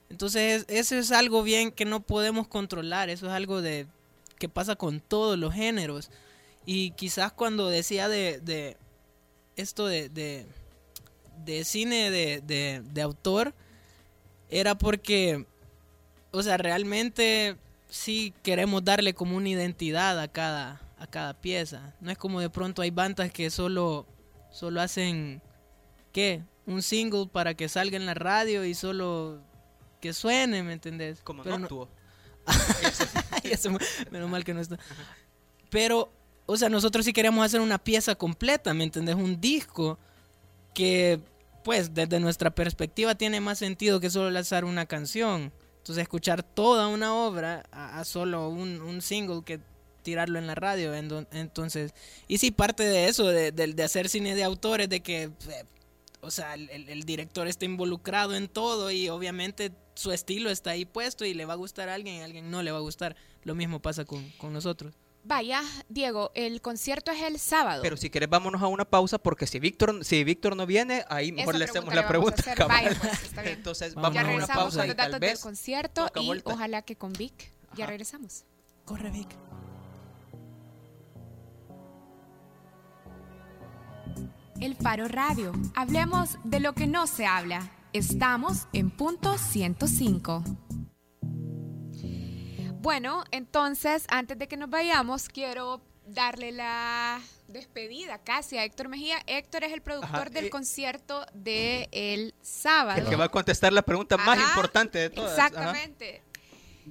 Entonces, 0.09 0.65
eso 0.69 0.95
es 0.97 1.11
algo 1.13 1.43
bien 1.43 1.73
que 1.73 1.85
no 1.85 2.01
podemos 2.01 2.47
controlar, 2.47 3.11
eso 3.11 3.27
es 3.27 3.33
algo 3.33 3.61
de 3.61 3.87
que 4.39 4.49
pasa 4.49 4.77
con 4.77 5.01
todos 5.01 5.39
los 5.39 5.55
géneros. 5.55 6.11
Y 6.65 6.91
quizás 6.93 7.33
cuando 7.33 7.69
decía 7.69 8.09
de, 8.09 8.41
de 8.41 8.77
esto 9.57 9.87
de, 9.87 10.09
de, 10.09 10.47
de 11.45 11.65
cine 11.65 12.11
de, 12.11 12.83
de, 12.83 13.03
autor, 13.03 13.55
era 14.51 14.77
porque, 14.77 15.47
o 16.33 16.43
sea, 16.43 16.57
realmente 16.57 17.57
sí 17.89 18.33
queremos 18.43 18.85
darle 18.85 19.15
como 19.15 19.37
una 19.37 19.49
identidad 19.49 20.21
a 20.21 20.29
cada, 20.29 20.81
a 20.99 21.07
cada 21.07 21.35
pieza. 21.35 21.95
No 22.01 22.11
es 22.11 22.19
como 22.19 22.41
de 22.41 22.51
pronto 22.51 22.83
hay 22.83 22.91
bandas 22.91 23.33
que 23.33 23.51
solo, 23.51 24.07
solo 24.51 24.81
hacen, 24.81 25.41
¿qué? 26.13 26.43
Un 26.67 26.83
single 26.83 27.29
para 27.31 27.55
que 27.55 27.69
salga 27.69 27.97
en 27.97 28.07
la 28.07 28.15
radio 28.15 28.65
y 28.65 28.75
solo 28.75 29.41
que 30.07 30.13
suene, 30.13 30.63
¿me 30.63 30.73
entendés? 30.73 31.21
Como 31.23 31.43
Pero 31.43 31.59
no 31.59 31.89
menos 34.11 34.31
mal 34.31 34.45
que 34.45 34.55
no 34.55 34.61
está. 34.61 34.79
Pero, 35.69 36.13
o 36.47 36.57
sea, 36.57 36.69
nosotros 36.69 37.05
sí 37.05 37.13
queríamos 37.13 37.45
hacer 37.45 37.61
una 37.61 37.79
pieza 37.79 38.15
completa, 38.15 38.73
¿me 38.73 38.85
entendés? 38.85 39.17
Un 39.17 39.41
disco 39.41 39.99
que, 40.75 41.21
pues, 41.65 41.93
desde 41.93 42.21
nuestra 42.21 42.55
perspectiva 42.55 43.17
tiene 43.17 43.41
más 43.41 43.59
sentido 43.59 43.99
que 43.99 44.11
solo 44.11 44.31
lanzar 44.31 44.65
una 44.65 44.87
canción. 44.87 45.53
Entonces, 45.79 46.03
escuchar 46.03 46.43
toda 46.43 46.87
una 46.87 47.15
obra 47.15 47.65
a, 47.73 48.05
solo 48.05 48.49
un, 48.49 49.03
single 49.03 49.43
que 49.45 49.61
tirarlo 50.03 50.39
en 50.39 50.47
la 50.47 50.55
radio. 50.55 50.95
Entonces, 50.95 51.95
y 52.29 52.39
sí, 52.39 52.53
parte 52.53 52.85
de 52.85 53.09
eso, 53.09 53.27
de, 53.27 53.51
de 53.51 53.83
hacer 53.83 54.09
cine 54.09 54.37
de 54.37 54.45
autores, 54.45 54.89
de 54.89 55.01
que, 55.01 55.25
eh, 55.25 55.33
o 56.21 56.31
sea, 56.31 56.55
el, 56.55 56.71
el, 56.71 57.03
director 57.05 57.49
está 57.49 57.65
involucrado 57.65 58.35
en 58.35 58.49
todo 58.49 58.91
y 58.91 59.09
obviamente 59.09 59.73
su 59.97 60.13
estilo 60.13 60.51
está 60.51 60.71
ahí 60.71 60.85
puesto 60.85 61.25
y 61.25 61.35
le 61.35 61.45
va 61.47 61.55
a 61.55 61.57
gustar 61.57 61.89
a 61.89 61.95
alguien 61.95 62.17
y 62.17 62.21
a 62.21 62.25
alguien 62.25 62.51
no 62.51 62.63
le 62.63 62.71
va 62.71 62.79
a 62.79 62.83
gustar. 62.83 63.17
Lo 63.43 63.55
mismo 63.55 63.81
pasa 63.81 64.05
con, 64.05 64.31
nosotros. 64.53 64.95
Vaya, 65.25 65.63
Diego, 65.89 66.31
el 66.37 66.61
concierto 66.61 67.11
es 67.11 67.23
el 67.23 67.41
sábado. 67.41 67.83
Pero 67.83 67.97
si 67.97 68.11
quieres 68.11 68.29
vámonos 68.29 68.63
a 68.63 68.69
una 68.69 68.85
pausa 68.85 69.19
porque 69.19 69.47
si 69.49 69.59
Víctor 69.59 70.05
si 70.05 70.23
Víctor 70.23 70.55
no 70.55 70.67
viene, 70.67 71.05
ahí 71.09 71.33
mejor 71.33 71.57
le 71.57 71.65
hacemos 71.65 71.93
la 71.93 72.07
pregunta. 72.07 72.55
Vaya, 72.69 72.97
pues, 73.01 73.23
está 73.25 73.43
bien. 73.43 73.55
Entonces 73.55 73.95
vamos, 73.95 74.17
a 74.17 74.25
una 74.25 74.47
pausa 74.47 74.81
con 74.81 74.89
los 74.89 74.97
datos 74.97 75.21
del 75.21 75.39
concierto 75.41 76.09
y 76.15 76.31
ojalá 76.45 76.83
que 76.83 76.95
con 76.95 77.13
Vic 77.13 77.53
ya 77.75 77.87
regresamos. 77.87 78.45
Corre 78.85 79.11
Vic. 79.11 79.29
El 84.61 84.77
Faro 84.77 85.09
Radio. 85.09 85.53
Hablemos 85.75 86.39
de 86.45 86.61
lo 86.61 86.75
que 86.75 86.87
no 86.87 87.07
se 87.07 87.27
habla. 87.27 87.76
Estamos 87.97 88.69
en 88.75 88.91
punto 88.91 89.39
105. 89.39 90.45
Bueno, 92.83 93.25
entonces, 93.31 94.05
antes 94.11 94.39
de 94.39 94.49
que 94.49 94.59
nos 94.59 94.69
vayamos, 94.69 95.31
quiero 95.31 95.81
darle 96.07 96.53
la 96.53 97.19
despedida 97.49 98.19
casi 98.19 98.59
a 98.59 98.65
Héctor 98.65 98.89
Mejía. 98.89 99.17
Héctor 99.27 99.65
es 99.65 99.73
el 99.73 99.81
productor 99.81 100.31
del 100.31 100.51
concierto 100.51 101.25
de 101.33 101.89
el 101.91 102.35
sábado. 102.43 103.01
El 103.01 103.09
que 103.09 103.17
va 103.17 103.25
a 103.25 103.29
contestar 103.31 103.73
la 103.73 103.81
pregunta 103.81 104.19
más 104.19 104.39
importante 104.41 104.99
de 104.99 105.09
todas. 105.09 105.33
Exactamente. 105.33 106.23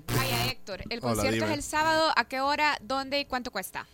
Vaya, 0.08 0.48
Héctor, 0.48 0.86
el 0.90 1.02
concierto 1.02 1.46
es 1.46 1.52
el 1.52 1.62
sábado. 1.62 2.14
¿A 2.16 2.26
qué 2.26 2.42
hora, 2.42 2.80
dónde 2.82 3.20
y 3.20 3.26
cuánto 3.26 3.52
cuesta? 3.52 3.86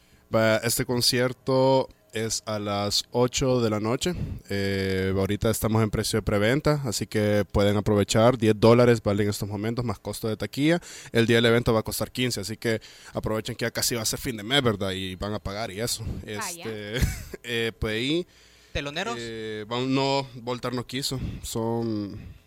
Este 0.64 0.86
concierto 0.86 1.90
es 2.14 2.44
a 2.46 2.60
las 2.60 3.04
8 3.12 3.62
de 3.62 3.70
la 3.70 3.80
noche. 3.80 4.14
Eh, 4.50 5.14
ahorita 5.16 5.50
estamos 5.50 5.82
en 5.84 5.90
precio 5.90 6.18
de 6.18 6.24
preventa, 6.24 6.82
así 6.86 7.08
que 7.08 7.46
pueden 7.52 7.78
aprovechar. 7.78 8.38
10 8.38 8.60
dólares 8.60 9.02
valen 9.02 9.26
en 9.26 9.30
estos 9.30 9.48
momentos, 9.48 9.86
más 9.86 10.00
costo 10.00 10.28
de 10.28 10.38
taquilla. 10.38 10.82
El 11.12 11.26
día 11.28 11.38
del 11.38 11.46
evento 11.46 11.74
va 11.74 11.82
a 11.82 11.84
costar 11.84 12.12
15, 12.12 12.42
así 12.42 12.58
que 12.58 12.82
aprovechen 13.14 13.56
que 13.56 13.66
ya 13.66 13.72
casi 13.72 13.96
va 13.96 14.02
a 14.02 14.06
ser 14.06 14.20
fin 14.20 14.38
de 14.38 14.44
mes, 14.44 14.62
¿verdad? 14.62 14.92
Y 14.92 15.16
van 15.16 15.34
a 15.34 15.40
pagar 15.40 15.72
y 15.72 15.80
eso. 15.80 16.04
Este, 16.26 17.00
eh, 17.44 17.72
pues 17.78 17.94
ahí... 17.94 18.28
¿Teloneros? 18.74 19.16
Eh, 19.20 19.66
no, 19.68 20.28
Voltar 20.36 20.74
no 20.74 20.86
quiso. 20.88 21.20
Son 21.44 22.42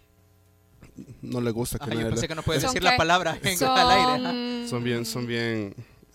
no 1.22 1.40
le 1.40 1.50
gusta 1.50 1.78
que 1.78 1.90
Ajá, 1.90 2.02
yo 2.02 2.08
pensé 2.08 2.28
que 2.28 2.34
no 2.34 2.42
puedes 2.42 2.62
decir 2.62 2.82
la 2.82 2.96
palabra 2.96 3.38
en 3.42 3.58
son... 3.58 3.76
al 3.76 3.90
aire. 3.90 4.68
Son 4.68 4.82
bien, 4.82 5.04
son 5.04 5.26
bien 5.26 5.74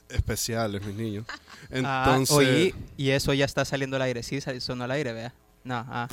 especiales 0.10 0.86
mis 0.86 0.96
niños. 0.96 1.26
Ah, 1.84 2.04
Entonces, 2.08 2.36
oye, 2.36 2.74
y 2.98 3.12
eso 3.12 3.32
ya 3.32 3.46
está 3.46 3.64
saliendo 3.64 3.98
al 3.98 4.02
aire, 4.02 4.24
sí, 4.24 4.40
sonó 4.60 4.86
al 4.86 4.92
aire, 4.92 5.14
vea. 5.14 5.36
No, 5.64 5.86
ah. 5.88 6.08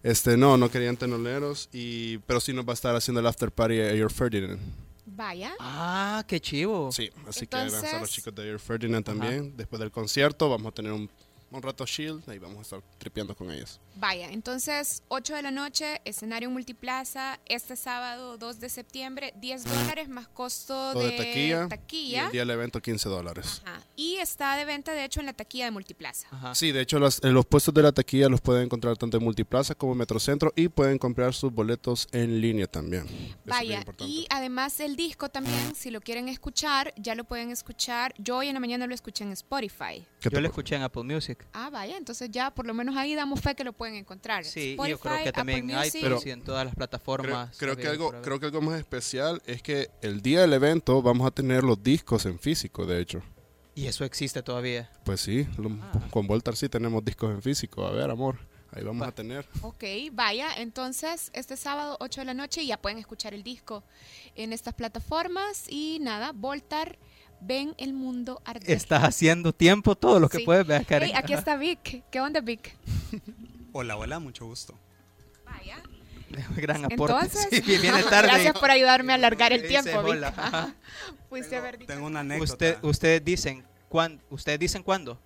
Este, 0.00 0.36
no, 0.36 0.56
no 0.56 0.70
querían 0.70 0.96
tenoleros, 0.96 1.68
y, 1.72 2.18
pero 2.18 2.40
sí 2.40 2.52
nos 2.52 2.64
va 2.64 2.70
a 2.70 2.74
estar 2.74 2.94
haciendo 2.94 3.20
el 3.20 3.26
after 3.26 3.50
party 3.50 3.80
a 3.80 3.90
Air 3.90 4.10
Ferdinand. 4.10 4.60
Vaya. 5.04 5.54
Ah, 5.58 6.24
qué 6.28 6.40
chivo. 6.40 6.92
Sí, 6.92 7.10
así 7.26 7.48
que 7.48 7.56
van 7.56 7.64
a 7.64 7.76
estar 7.76 8.00
los 8.00 8.10
chicos 8.10 8.32
de 8.34 8.48
Air 8.48 8.60
Ferdinand 8.60 9.04
también. 9.04 9.56
Después 9.56 9.80
del 9.80 9.90
concierto 9.90 10.48
vamos 10.48 10.70
a 10.70 10.74
tener 10.74 10.92
un 10.92 11.10
un 11.52 11.62
rato 11.62 11.84
Shield, 11.84 12.28
ahí 12.28 12.38
vamos 12.38 12.58
a 12.58 12.62
estar 12.62 12.82
tripeando 12.98 13.34
con 13.34 13.50
ellos. 13.50 13.80
Vaya, 13.96 14.30
entonces 14.30 15.02
8 15.08 15.34
de 15.34 15.42
la 15.42 15.50
noche, 15.50 16.00
escenario 16.04 16.50
multiplaza, 16.50 17.38
este 17.46 17.76
sábado 17.76 18.38
2 18.38 18.60
de 18.60 18.68
septiembre, 18.68 19.34
10 19.36 19.64
dólares 19.64 20.08
más 20.08 20.28
costo 20.28 20.94
de, 20.94 21.12
taquilla, 21.68 21.68
Y 21.90 22.14
el 22.16 22.32
día 22.32 22.40
del 22.42 22.50
evento 22.50 22.80
15 22.80 23.08
dólares. 23.08 23.62
Y 23.96 24.16
está 24.16 24.56
de 24.56 24.64
venta 24.64 24.92
de 24.92 25.04
hecho 25.04 25.20
en 25.20 25.26
la 25.26 25.32
taquilla 25.32 25.66
de 25.66 25.70
multiplaza. 25.70 26.28
Sí, 26.54 26.72
de 26.72 26.80
hecho 26.80 26.98
los, 26.98 27.22
los 27.22 27.46
puestos 27.46 27.74
de 27.74 27.82
la 27.82 27.92
taquilla 27.92 28.28
los 28.28 28.40
pueden 28.40 28.64
encontrar 28.64 28.96
tanto 28.96 29.16
en 29.18 29.24
multiplaza 29.24 29.74
como 29.74 29.92
en 29.92 29.98
Metrocentro 29.98 30.52
y 30.56 30.68
pueden 30.68 30.98
comprar 30.98 31.34
sus 31.34 31.52
boletos 31.52 32.08
en 32.12 32.40
línea 32.40 32.66
también. 32.66 33.06
Vaya, 33.44 33.84
y 33.98 34.26
además 34.30 34.80
el 34.80 34.96
disco 34.96 35.28
también, 35.28 35.74
si 35.74 35.90
lo 35.90 36.00
quieren 36.00 36.28
escuchar, 36.28 36.94
ya 36.96 37.14
lo 37.14 37.24
pueden 37.24 37.50
escuchar. 37.50 38.14
Yo 38.18 38.38
hoy 38.38 38.48
en 38.48 38.54
la 38.54 38.60
mañana 38.60 38.86
lo 38.86 38.94
escuché 38.94 39.24
en 39.24 39.32
Spotify. 39.32 40.04
Yo 40.20 40.40
lo 40.40 40.46
escuché 40.46 40.76
en 40.76 40.82
Apple 40.82 41.02
Music. 41.02 41.41
Ah, 41.52 41.70
vaya, 41.70 41.96
entonces 41.96 42.30
ya 42.30 42.50
por 42.52 42.66
lo 42.66 42.74
menos 42.74 42.96
ahí 42.96 43.14
damos 43.14 43.40
fe 43.40 43.54
que 43.54 43.64
lo 43.64 43.72
pueden 43.72 43.94
encontrar. 43.94 44.44
Sí, 44.44 44.76
yo 44.88 44.98
creo 44.98 45.24
que 45.24 45.32
también 45.32 45.70
hay, 45.72 45.90
pero 45.90 46.20
en 46.24 46.42
todas 46.42 46.64
las 46.64 46.74
plataformas. 46.74 47.56
Creo, 47.58 47.76
que 47.76 47.88
algo, 47.88 48.12
creo 48.22 48.40
que 48.40 48.46
algo 48.46 48.60
más 48.60 48.78
especial 48.78 49.42
es 49.46 49.62
que 49.62 49.90
el 50.00 50.22
día 50.22 50.40
del 50.40 50.52
evento 50.52 51.02
vamos 51.02 51.26
a 51.26 51.30
tener 51.30 51.64
los 51.64 51.82
discos 51.82 52.26
en 52.26 52.38
físico, 52.38 52.86
de 52.86 53.00
hecho. 53.00 53.22
¿Y 53.74 53.86
eso 53.86 54.04
existe 54.04 54.42
todavía? 54.42 54.90
Pues 55.04 55.20
sí, 55.20 55.46
ah. 55.80 56.00
con 56.10 56.26
Voltar 56.26 56.56
sí 56.56 56.68
tenemos 56.68 57.04
discos 57.04 57.30
en 57.30 57.42
físico. 57.42 57.86
A 57.86 57.90
ver, 57.92 58.10
amor. 58.10 58.38
Ahí 58.74 58.84
vamos 58.84 59.06
a 59.06 59.12
tener. 59.12 59.46
Ok, 59.60 59.84
vaya, 60.12 60.48
entonces 60.56 61.30
este 61.34 61.58
sábado 61.58 61.98
8 62.00 62.22
de 62.22 62.24
la 62.24 62.34
noche 62.34 62.64
ya 62.64 62.80
pueden 62.80 62.98
escuchar 62.98 63.34
el 63.34 63.42
disco 63.42 63.84
en 64.34 64.54
estas 64.54 64.72
plataformas 64.72 65.66
y 65.68 65.98
nada, 66.00 66.32
Voltar 66.32 66.98
ven 67.44 67.74
el 67.78 67.92
mundo 67.92 68.40
arder. 68.44 68.70
Estás 68.70 69.02
haciendo 69.02 69.52
tiempo 69.52 69.94
todo 69.96 70.20
lo 70.20 70.28
que 70.28 70.40
puedes 70.40 70.66
ver, 70.66 70.86
Karen. 70.86 71.08
Hey, 71.08 71.14
aquí 71.16 71.32
está 71.32 71.56
Vic. 71.56 72.04
¿Qué 72.10 72.20
onda, 72.20 72.40
Vic? 72.40 72.76
Hola, 73.72 73.96
hola, 73.96 74.18
mucho 74.18 74.46
gusto. 74.46 74.78
Vaya. 75.44 75.78
Gran 76.56 76.84
aporte. 76.84 77.14
Entonces, 77.14 77.48
sí, 77.64 77.78
viene 77.78 78.02
tarde. 78.02 78.28
Gracias 78.28 78.58
por 78.58 78.70
ayudarme 78.70 79.12
a 79.12 79.16
alargar 79.16 79.52
el 79.52 79.66
tiempo, 79.66 80.02
Vic. 80.02 80.22
Tengo 81.86 82.06
una 82.06 82.20
anécdota. 82.20 82.52
Usted, 82.52 82.78
ustedes 82.82 83.24
dicen, 83.24 83.64
¿cuándo? 83.88 84.22
¿Ustedes 84.30 84.58
dicen 84.58 84.82
cuándo? 84.82 85.18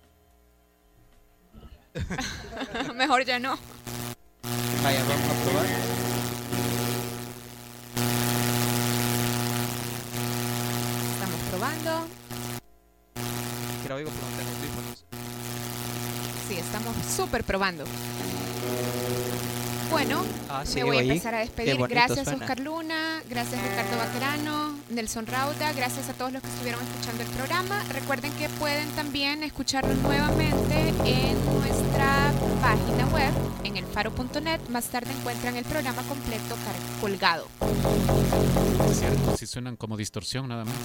Mejor 2.95 3.25
ya 3.25 3.39
no. 3.39 3.57
Vaya, 4.83 5.03
vamos 5.03 5.29
a 5.29 5.43
probar. 5.43 6.06
Probando. 11.57 12.07
Que 13.85 13.93
oigo 13.93 14.09
por 14.11 14.23
audífonos. 14.23 15.05
Sí, 16.47 16.55
estamos 16.55 16.95
súper 17.15 17.43
probando. 17.43 17.83
Bueno, 19.89 20.23
ah, 20.49 20.63
me 20.75 20.83
voy 20.83 20.97
a 20.97 21.01
empezar 21.01 21.33
a 21.33 21.39
despedir. 21.39 21.77
Gracias 21.87 22.27
Oscar 22.27 22.59
Luna, 22.59 23.23
gracias 23.29 23.61
Ricardo 23.61 23.97
Baquerano, 23.97 24.75
Nelson 24.89 25.25
Rauda, 25.25 25.71
gracias 25.71 26.09
a 26.09 26.13
todos 26.13 26.33
los 26.33 26.41
que 26.41 26.49
estuvieron 26.49 26.81
escuchando 26.83 27.23
el 27.23 27.29
programa. 27.29 27.83
Recuerden 27.93 28.33
que 28.33 28.49
pueden 28.49 28.89
también 28.91 29.43
escucharlo 29.43 29.93
nuevamente 29.95 30.89
en 31.05 31.59
nuestra 31.59 32.33
página 32.61 33.07
web, 33.13 33.33
en 33.63 33.77
elfaro.net. 33.77 34.59
Más 34.69 34.85
tarde 34.89 35.11
encuentran 35.11 35.55
el 35.55 35.65
programa 35.65 36.03
completo 36.03 36.55
colgado. 36.99 37.47
Es 38.89 38.99
cierto, 38.99 39.37
si 39.37 39.47
suenan 39.47 39.77
como 39.77 39.95
distorsión 39.95 40.49
nada 40.49 40.65
más. 40.65 40.75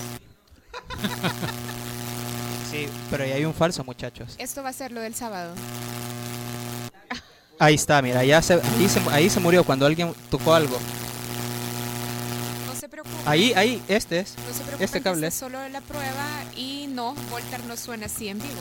Sí, 2.70 2.88
pero 3.10 3.24
ahí 3.24 3.32
hay 3.32 3.44
un 3.44 3.54
falso, 3.54 3.84
muchachos. 3.84 4.34
Esto 4.38 4.62
va 4.62 4.70
a 4.70 4.72
ser 4.72 4.92
lo 4.92 5.00
del 5.00 5.14
sábado. 5.14 5.54
Ahí 7.58 7.74
está, 7.74 8.02
mira, 8.02 8.24
ya 8.24 8.42
se, 8.42 8.60
ahí, 9.12 9.30
se, 9.30 9.38
murió 9.38 9.62
cuando 9.62 9.86
alguien 9.86 10.12
tocó 10.30 10.52
algo. 10.52 10.76
No 12.66 12.74
se 12.74 12.88
preocupe. 12.88 13.14
Ahí, 13.24 13.52
ahí, 13.54 13.80
este 13.86 14.18
es. 14.18 14.34
No 14.36 14.52
se 14.52 14.84
este 14.84 15.00
cable. 15.00 15.28
Es 15.28 15.34
solo 15.34 15.68
la 15.68 15.80
prueba 15.80 16.26
y 16.56 16.88
no, 16.88 17.14
Volter 17.30 17.62
no 17.66 17.76
suena 17.76 18.06
así 18.06 18.26
en 18.26 18.40
vivo. 18.40 18.60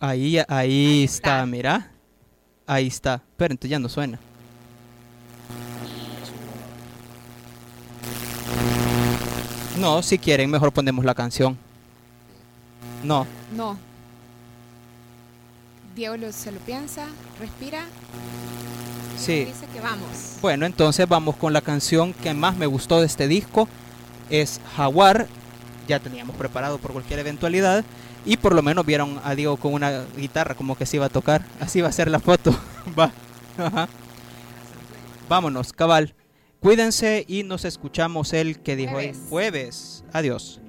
Ahí, 0.00 0.38
ahí, 0.48 1.04
está, 1.04 1.46
mira. 1.46 1.90
Ahí 2.66 2.88
está. 2.88 3.22
Pero 3.38 3.52
entonces 3.52 3.70
ya 3.70 3.78
no 3.78 3.88
suena. 3.88 4.18
No, 9.82 10.00
si 10.00 10.16
quieren, 10.16 10.48
mejor 10.48 10.70
ponemos 10.70 11.04
la 11.04 11.12
canción. 11.12 11.58
No. 13.02 13.26
No. 13.52 13.76
Diego 15.96 16.14
se 16.30 16.52
lo 16.52 16.60
piensa, 16.60 17.06
respira. 17.40 17.86
Sí. 19.18 19.46
Dice 19.46 19.66
que 19.72 19.80
vamos. 19.80 20.36
Bueno, 20.40 20.66
entonces 20.66 21.08
vamos 21.08 21.34
con 21.34 21.52
la 21.52 21.62
canción 21.62 22.12
que 22.12 22.32
más 22.32 22.56
me 22.56 22.66
gustó 22.66 23.00
de 23.00 23.06
este 23.06 23.26
disco. 23.26 23.68
Es 24.30 24.60
Jaguar. 24.76 25.26
Ya 25.88 25.98
teníamos 25.98 26.36
preparado 26.36 26.78
por 26.78 26.92
cualquier 26.92 27.18
eventualidad. 27.18 27.84
Y 28.24 28.36
por 28.36 28.54
lo 28.54 28.62
menos 28.62 28.86
vieron 28.86 29.20
a 29.24 29.34
Diego 29.34 29.56
con 29.56 29.74
una 29.74 30.04
guitarra 30.16 30.54
como 30.54 30.76
que 30.76 30.86
se 30.86 30.98
iba 30.98 31.06
a 31.06 31.08
tocar. 31.08 31.44
Así 31.58 31.80
va 31.80 31.88
a 31.88 31.92
ser 31.92 32.08
la 32.08 32.20
foto. 32.20 32.56
Va. 32.96 33.10
Vámonos, 35.28 35.72
cabal. 35.72 36.14
Cuídense 36.62 37.24
y 37.26 37.42
nos 37.42 37.64
escuchamos 37.64 38.32
el 38.32 38.60
que 38.60 38.76
dijo 38.76 39.00
el 39.00 39.16
jueves. 39.28 40.04
Adiós. 40.12 40.60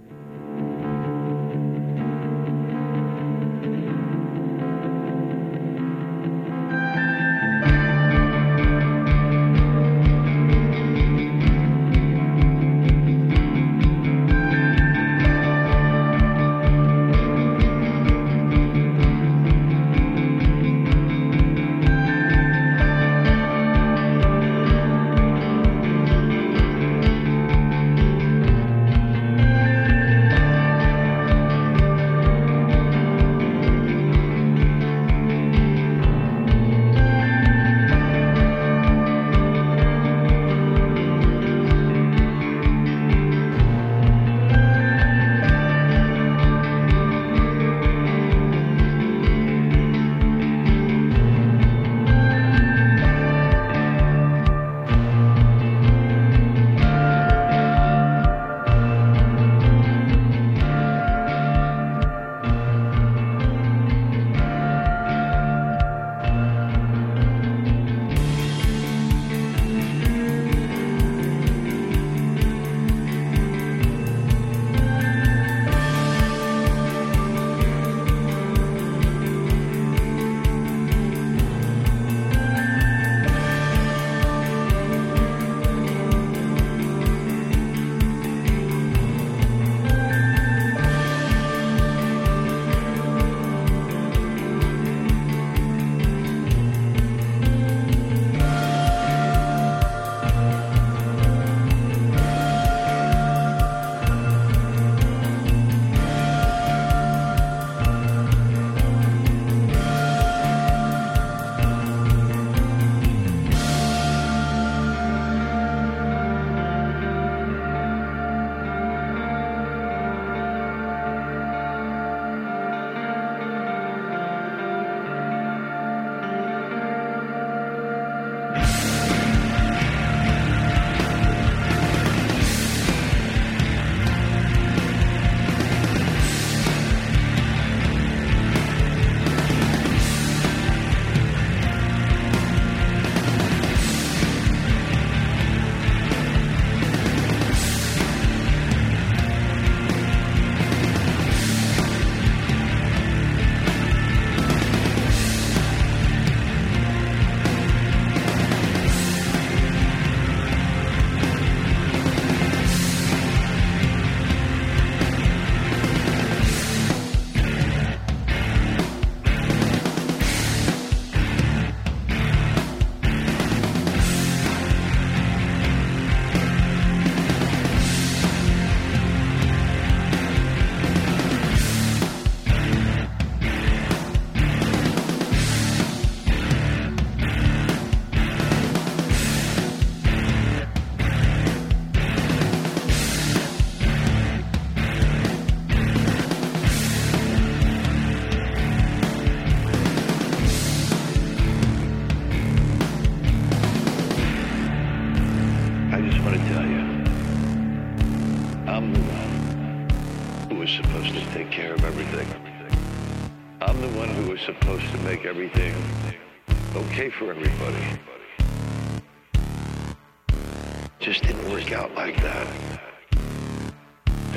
It 221.04 221.08
just 221.08 221.24
didn't 221.24 221.52
work 221.52 221.70
out 221.74 221.94
like 221.96 222.16
that. 222.22 222.48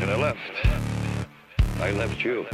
And 0.01 0.11
I 0.11 0.17
left. 0.17 0.41
I 1.79 1.93
left 1.93 2.25
you. 2.25 2.45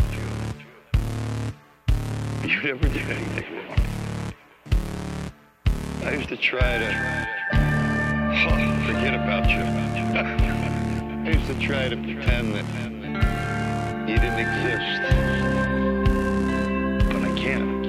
You 2.44 2.62
never 2.62 2.88
did 2.88 3.08
anything 3.08 3.56
wrong. 3.56 3.78
I 6.04 6.12
used 6.12 6.28
to 6.28 6.36
try 6.36 6.76
to 6.76 7.28
oh, 8.34 8.84
forget 8.84 9.14
about 9.14 9.48
you. 9.48 9.62
I 11.30 11.34
used 11.34 11.46
to 11.46 11.58
try 11.66 11.88
to 11.88 11.96
pretend 11.96 12.54
that 12.54 12.66
you 14.06 14.18
didn't 14.18 14.40
exist. 14.40 15.00
But 17.10 17.22
I 17.30 17.34
can't. 17.34 17.81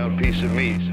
Down 0.00 0.16
piece 0.16 0.42
of 0.42 0.50
meat. 0.50 0.89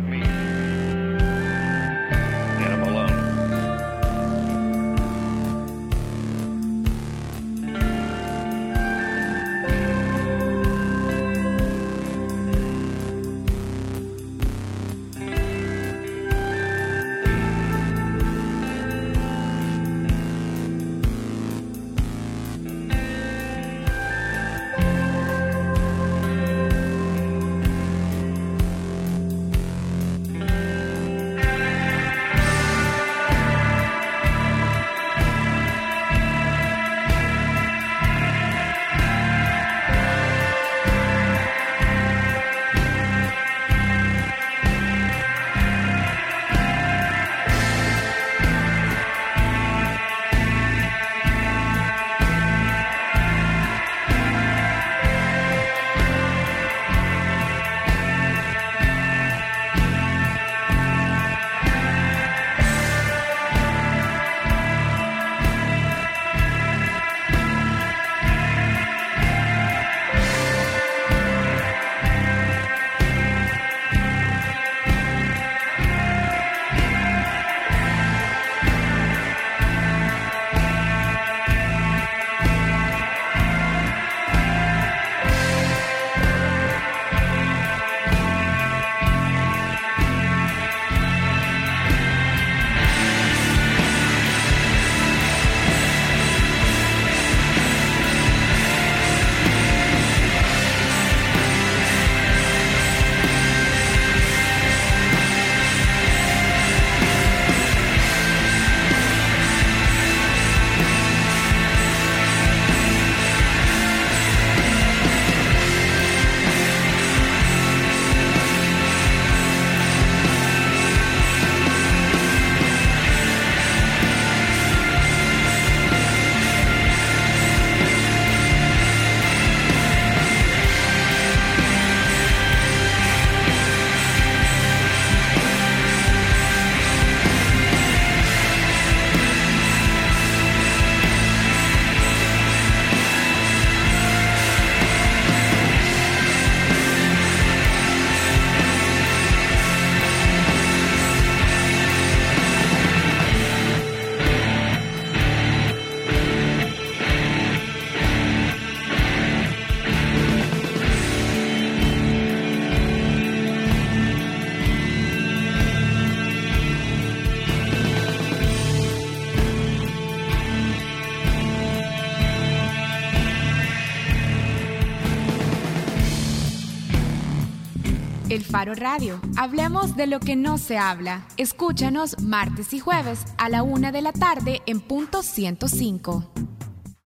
Radio. 178.76 179.20
Hablemos 179.38 179.96
de 179.96 180.08
lo 180.08 180.20
que 180.20 180.36
no 180.36 180.58
se 180.58 180.78
habla. 180.78 181.28
Escúchanos 181.38 182.22
martes 182.22 182.74
y 182.74 182.80
jueves 182.80 183.26
a 183.38 183.50
la 183.50 183.64
una 183.64 183.92
de 183.92 184.02
la 184.02 184.14
tarde 184.14 184.62
en 184.66 184.82
punto 184.82 185.24
105. 185.24 186.57